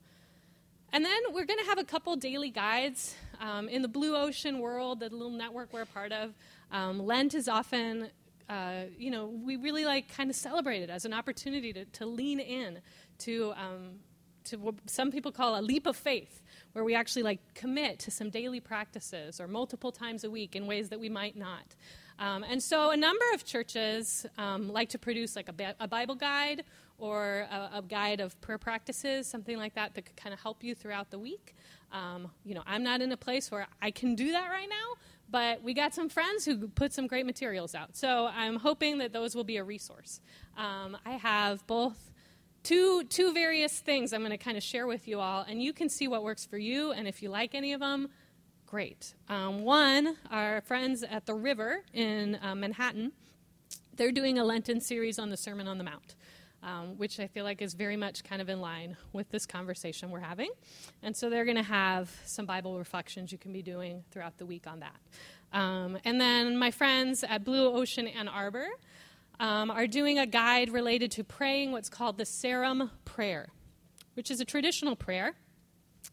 And 0.93 1.05
then 1.05 1.21
we're 1.31 1.45
going 1.47 1.61
to 1.61 1.67
have 1.67 1.79
a 1.79 1.85
couple 1.85 2.15
daily 2.17 2.51
guides. 2.51 3.15
Um, 3.43 3.69
in 3.69 3.83
the 3.83 3.89
Blue 3.89 4.15
Ocean 4.17 4.61
world, 4.61 5.01
the 5.01 5.09
little 5.09 5.31
network 5.31 5.73
we're 5.73 5.83
a 5.83 5.87
part 5.87 6.13
of, 6.13 6.33
um, 6.71 7.05
Lent 7.05 7.35
is 7.35 7.49
often, 7.49 8.09
uh, 8.49 8.83
you 8.97 9.11
know, 9.11 9.27
we 9.27 9.57
really 9.57 9.85
like 9.85 10.15
kind 10.15 10.31
of 10.31 10.37
celebrate 10.37 10.81
it 10.81 10.91
as 10.91 11.05
an 11.05 11.13
opportunity 11.13 11.73
to, 11.73 11.85
to 11.87 12.07
lean 12.07 12.39
in 12.39 12.79
to, 13.19 13.53
um, 13.57 13.99
to 14.45 14.59
what 14.59 14.77
some 14.87 15.11
people 15.11 15.33
call 15.33 15.59
a 15.59 15.63
leap 15.63 15.89
of 15.89 15.97
faith, 15.97 16.41
where 16.73 16.85
we 16.85 16.95
actually 16.95 17.25
like 17.25 17.41
commit 17.55 17.99
to 17.99 18.13
some 18.13 18.31
daily 18.31 18.61
practices 18.61 19.41
or 19.41 19.49
multiple 19.49 19.91
times 19.91 20.23
a 20.23 20.31
week 20.31 20.55
in 20.55 20.69
ways 20.69 20.89
that 20.91 21.01
we 21.01 21.09
might 21.09 21.37
not. 21.37 21.75
Um, 22.21 22.45
and 22.49 22.63
so 22.63 22.93
a 22.93 22.97
number 22.97 23.25
of 23.35 23.45
churches 23.45 24.25
um, 24.39 24.73
like 24.73 24.91
to 24.91 25.01
produce 25.01 25.35
like 25.35 25.49
a, 25.49 25.75
a 25.81 25.89
Bible 25.89 26.15
guide 26.15 26.63
or 27.03 27.49
a, 27.51 27.79
a, 27.79 27.83
guide 27.83 28.21
of 28.21 28.41
prayer 28.41 28.59
practices, 28.59 29.27
something 29.27 29.57
like 29.57 29.75
that, 29.75 29.93
that 29.93 30.03
could 30.03 30.15
kind 30.15 30.33
of 30.33 30.39
help 30.39 30.63
you 30.63 30.73
throughout 30.73 31.11
the 31.11 31.19
week. 31.19 31.57
Um, 31.91 32.31
you 32.45 32.55
know, 32.55 32.63
I'm 32.65 32.85
not 32.85 33.03
in 33.03 33.11
a 33.11 33.17
place 33.17 33.51
where 33.51 33.67
I 33.83 33.91
can 33.91 34.15
do 34.15 34.31
that 34.31 34.49
right 34.51 34.69
now, 34.71 35.01
but 35.29 35.65
we 35.65 35.75
got 35.75 35.95
some 35.95 36.09
friends 36.09 36.45
who 36.45 36.69
put 36.69 36.93
some 36.93 37.09
great 37.09 37.27
materials 37.27 37.75
out. 37.75 37.97
So 37.97 38.29
I'm 38.29 38.55
hoping 38.55 38.99
that 38.99 39.13
those 39.13 39.35
will 39.35 39.43
be 39.43 39.57
a 39.57 39.65
resource. 39.65 40.21
Um, 40.57 40.97
I 41.05 41.15
have 41.15 41.67
both 41.67 42.13
two, 42.63 43.03
two 43.09 43.35
various 43.35 43.81
things 43.81 44.13
I'm 44.13 44.21
going 44.21 44.31
to 44.31 44.39
kind 44.39 44.57
of 44.57 44.63
share 44.63 44.87
with 44.87 45.09
you 45.09 45.19
all, 45.19 45.41
and 45.41 45.61
you 45.61 45.73
can 45.73 45.89
see 45.89 46.07
what 46.07 46.23
works 46.23 46.47
for 46.47 46.57
you, 46.57 46.93
and 46.93 47.09
if 47.09 47.21
you 47.21 47.31
like 47.31 47.53
any 47.53 47.73
of 47.73 47.81
them, 47.81 48.11
great. 48.65 49.15
Um, 49.29 49.65
one, 49.65 50.19
our 50.31 50.61
friends 50.61 51.03
at 51.03 51.27
the 51.27 51.35
River 51.35 51.83
in 51.93 52.39
uh, 52.41 52.55
Manhattan, 52.55 53.11
they're 53.97 54.13
doing 54.13 54.39
a 54.39 54.45
Lenten 54.45 54.81
series 54.81 55.19
on 55.19 55.31
the 55.31 55.37
Sermon 55.37 55.67
on 55.67 55.79
the 55.79 55.85
Mount 55.85 56.15
um, 56.63 56.97
which 56.97 57.19
I 57.19 57.27
feel 57.27 57.45
like 57.45 57.61
is 57.61 57.75
very 57.75 57.97
much 57.97 58.23
kind 58.25 58.41
of 58.41 58.49
in 58.49 58.61
line 58.61 58.97
with 59.13 59.31
this 59.31 59.47
conversation 59.47 60.11
we're 60.11 60.21
having. 60.21 60.51
And 61.03 61.17
so 61.17 61.29
they're 61.29 61.45
going 61.45 61.57
to 61.57 61.63
have 61.63 62.11
some 62.25 62.47
Bible 62.47 62.79
reflections 62.79 63.33
you 63.33 63.39
can 63.39 63.53
be 63.53 63.63
doing 63.63 64.05
throughout 64.11 64.39
the 64.39 64.47
week 64.47 64.67
on 64.67 64.81
that. 64.81 64.97
Um, 65.53 65.99
and 66.05 66.21
then 66.21 66.57
my 66.57 66.71
friends 66.71 67.25
at 67.25 67.45
Blue 67.45 67.73
Ocean 67.73 68.07
Ann 68.07 68.29
Arbor 68.29 68.67
um, 69.41 69.71
are 69.71 69.87
doing 69.87 70.19
a 70.19 70.27
guide 70.27 70.71
related 70.71 71.11
to 71.13 71.25
praying 71.25 71.73
what's 71.73 71.89
called 71.89 72.17
the 72.17 72.25
Sarum 72.25 72.91
Prayer, 73.05 73.49
which 74.15 74.31
is 74.31 74.41
a 74.41 74.45
traditional 74.45 74.97
prayer, 74.97 75.35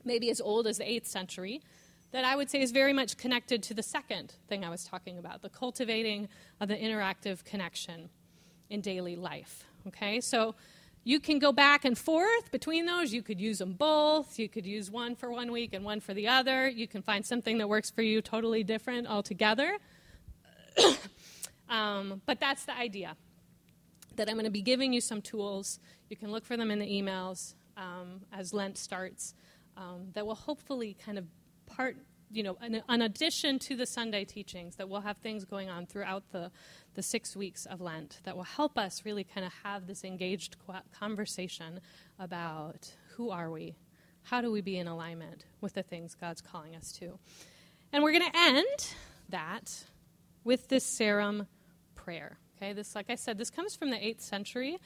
maybe 0.04 0.30
as 0.30 0.42
old 0.42 0.68
as 0.68 0.78
the 0.78 0.84
8th 0.84 1.06
century, 1.06 1.62
that 2.12 2.26
I 2.26 2.36
would 2.36 2.50
say 2.50 2.62
is 2.62 2.72
very 2.72 2.92
much 2.92 3.18
connected 3.18 3.62
to 3.64 3.74
the 3.76 3.84
second 3.84 4.34
thing 4.48 4.66
I 4.66 4.70
was 4.70 4.84
talking 4.84 5.20
about 5.20 5.44
the 5.44 5.50
cultivating 5.50 6.28
of 6.60 6.68
the 6.68 6.76
interactive 6.76 7.44
connection 7.44 8.10
in 8.70 8.82
daily 8.82 9.16
life. 9.16 9.69
Okay, 9.88 10.22
so 10.22 10.56
you 11.04 11.20
can 11.20 11.40
go 11.40 11.52
back 11.52 11.86
and 11.86 11.98
forth 11.98 12.52
between 12.52 12.86
those. 12.86 13.14
You 13.14 13.22
could 13.22 13.40
use 13.40 13.60
them 13.60 13.74
both. 13.74 14.38
You 14.38 14.50
could 14.50 14.66
use 14.66 14.92
one 14.92 15.16
for 15.16 15.32
one 15.32 15.52
week 15.52 15.74
and 15.74 15.84
one 15.84 16.02
for 16.02 16.14
the 16.14 16.28
other. 16.28 16.68
You 16.68 16.88
can 16.88 17.02
find 17.02 17.26
something 17.26 17.58
that 17.60 17.68
works 17.68 17.90
for 17.90 18.02
you 18.02 18.22
totally 18.22 18.64
different 18.64 19.08
altogether. 19.08 19.78
um, 21.70 22.22
but 22.26 22.40
that's 22.40 22.66
the 22.66 22.78
idea 22.78 23.16
that 24.18 24.28
I'm 24.28 24.36
going 24.36 24.46
to 24.46 24.52
be 24.52 24.62
giving 24.62 24.92
you 24.92 25.02
some 25.02 25.22
tools. 25.22 25.80
You 26.10 26.18
can 26.18 26.32
look 26.32 26.46
for 26.46 26.58
them 26.58 26.70
in 26.72 26.80
the 26.80 26.86
emails 26.86 27.56
um, 27.78 28.22
as 28.34 28.54
Lent 28.54 28.78
starts 28.78 29.34
um, 29.78 30.10
that 30.14 30.26
will 30.26 30.36
hopefully 30.36 30.96
kind 31.04 31.18
of 31.18 31.26
part 31.66 31.96
you 32.32 32.44
know, 32.44 32.58
an, 32.62 32.82
an, 32.88 33.02
addition 33.02 33.60
to 33.60 33.76
the 33.76 33.86
Sunday 33.86 34.24
teachings, 34.24 34.76
that 34.76 34.88
we'll 34.88 35.02
have 35.02 35.18
things 35.18 35.46
going 35.46 35.70
on 35.70 35.86
throughout 35.86 36.24
the, 36.32 36.52
the 36.94 37.02
six 37.02 37.36
weeks 37.36 37.66
of 37.66 37.82
Lent 37.82 38.20
that 38.24 38.36
will 38.36 38.44
help 38.44 38.78
us 38.78 39.04
really 39.06 39.24
kind 39.24 39.46
of 39.46 39.54
have 39.64 39.88
this 39.88 40.04
engaged 40.04 40.58
conversation 40.98 41.80
about 42.20 42.92
who 43.16 43.32
are 43.32 43.50
we? 43.50 43.76
How 44.24 44.42
do 44.42 44.52
we 44.52 44.62
be 44.62 44.78
in 44.78 44.88
alignment 44.88 45.46
with 45.62 45.74
the 45.74 45.84
things 45.84 46.14
God's 46.14 46.42
calling 46.42 46.76
us 46.76 46.92
to? 46.94 47.18
And 47.92 48.04
we're 48.04 48.12
going 48.12 48.32
to 48.32 48.38
end 48.38 48.94
that 49.30 49.86
with 50.44 50.68
this 50.68 50.84
Sarum 50.84 51.48
prayer. 51.96 52.38
Okay, 52.58 52.74
this, 52.74 52.94
like 52.94 53.10
I 53.10 53.16
said, 53.16 53.38
this 53.38 53.50
comes 53.50 53.76
from 53.76 53.90
the 53.90 53.98
8th 53.98 54.22
century. 54.22 54.78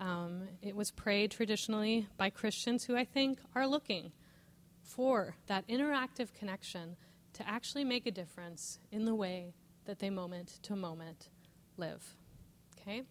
Um, 0.00 0.48
it 0.62 0.74
was 0.74 0.90
prayed 0.90 1.30
traditionally 1.30 2.08
by 2.16 2.30
Christians 2.30 2.84
who 2.84 2.96
I 2.96 3.04
think 3.04 3.38
are 3.54 3.66
looking 3.66 4.12
for 4.90 5.36
that 5.46 5.66
interactive 5.68 6.34
connection 6.34 6.96
to 7.32 7.48
actually 7.48 7.84
make 7.84 8.06
a 8.06 8.10
difference 8.10 8.78
in 8.90 9.04
the 9.04 9.14
way 9.14 9.54
that 9.84 9.98
they 9.98 10.10
moment 10.10 10.58
to 10.62 10.74
moment 10.76 11.28
live. 11.76 12.14
Okay? 12.78 13.02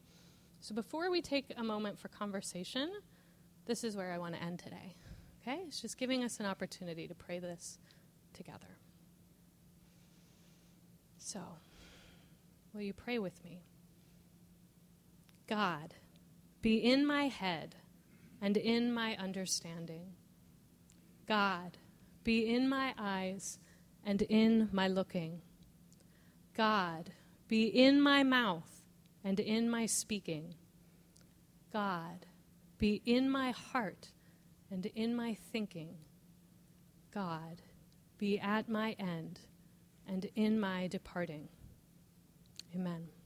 So 0.59 0.75
before 0.75 1.09
we 1.09 1.21
take 1.21 1.45
a 1.57 1.63
moment 1.63 1.97
for 1.97 2.09
conversation, 2.09 2.91
this 3.65 3.83
is 3.83 3.95
where 3.95 4.11
I 4.11 4.17
want 4.17 4.35
to 4.35 4.43
end 4.43 4.59
today. 4.59 4.95
Okay? 5.41 5.61
It's 5.67 5.81
just 5.81 5.97
giving 5.97 6.23
us 6.23 6.39
an 6.39 6.45
opportunity 6.45 7.07
to 7.07 7.15
pray 7.15 7.39
this 7.39 7.79
together. 8.33 8.77
So, 11.17 11.41
will 12.73 12.81
you 12.81 12.93
pray 12.93 13.19
with 13.19 13.43
me? 13.43 13.61
God, 15.47 15.95
be 16.61 16.77
in 16.77 17.05
my 17.05 17.27
head 17.27 17.75
and 18.41 18.57
in 18.57 18.91
my 18.93 19.15
understanding. 19.17 20.13
God, 21.29 21.77
be 22.23 22.51
in 22.51 22.67
my 22.67 22.95
eyes 22.97 23.59
and 24.03 24.23
in 24.23 24.67
my 24.71 24.87
looking. 24.87 25.43
God, 26.57 27.11
be 27.47 27.65
in 27.65 28.01
my 28.01 28.23
mouth 28.23 28.81
and 29.23 29.39
in 29.39 29.69
my 29.69 29.85
speaking. 29.85 30.55
God, 31.71 32.25
be 32.79 33.03
in 33.05 33.29
my 33.29 33.51
heart 33.51 34.09
and 34.71 34.87
in 34.87 35.15
my 35.15 35.37
thinking. 35.51 35.97
God, 37.13 37.61
be 38.17 38.39
at 38.39 38.67
my 38.67 38.93
end 38.93 39.39
and 40.07 40.25
in 40.35 40.59
my 40.59 40.87
departing. 40.87 41.47
Amen. 42.73 43.18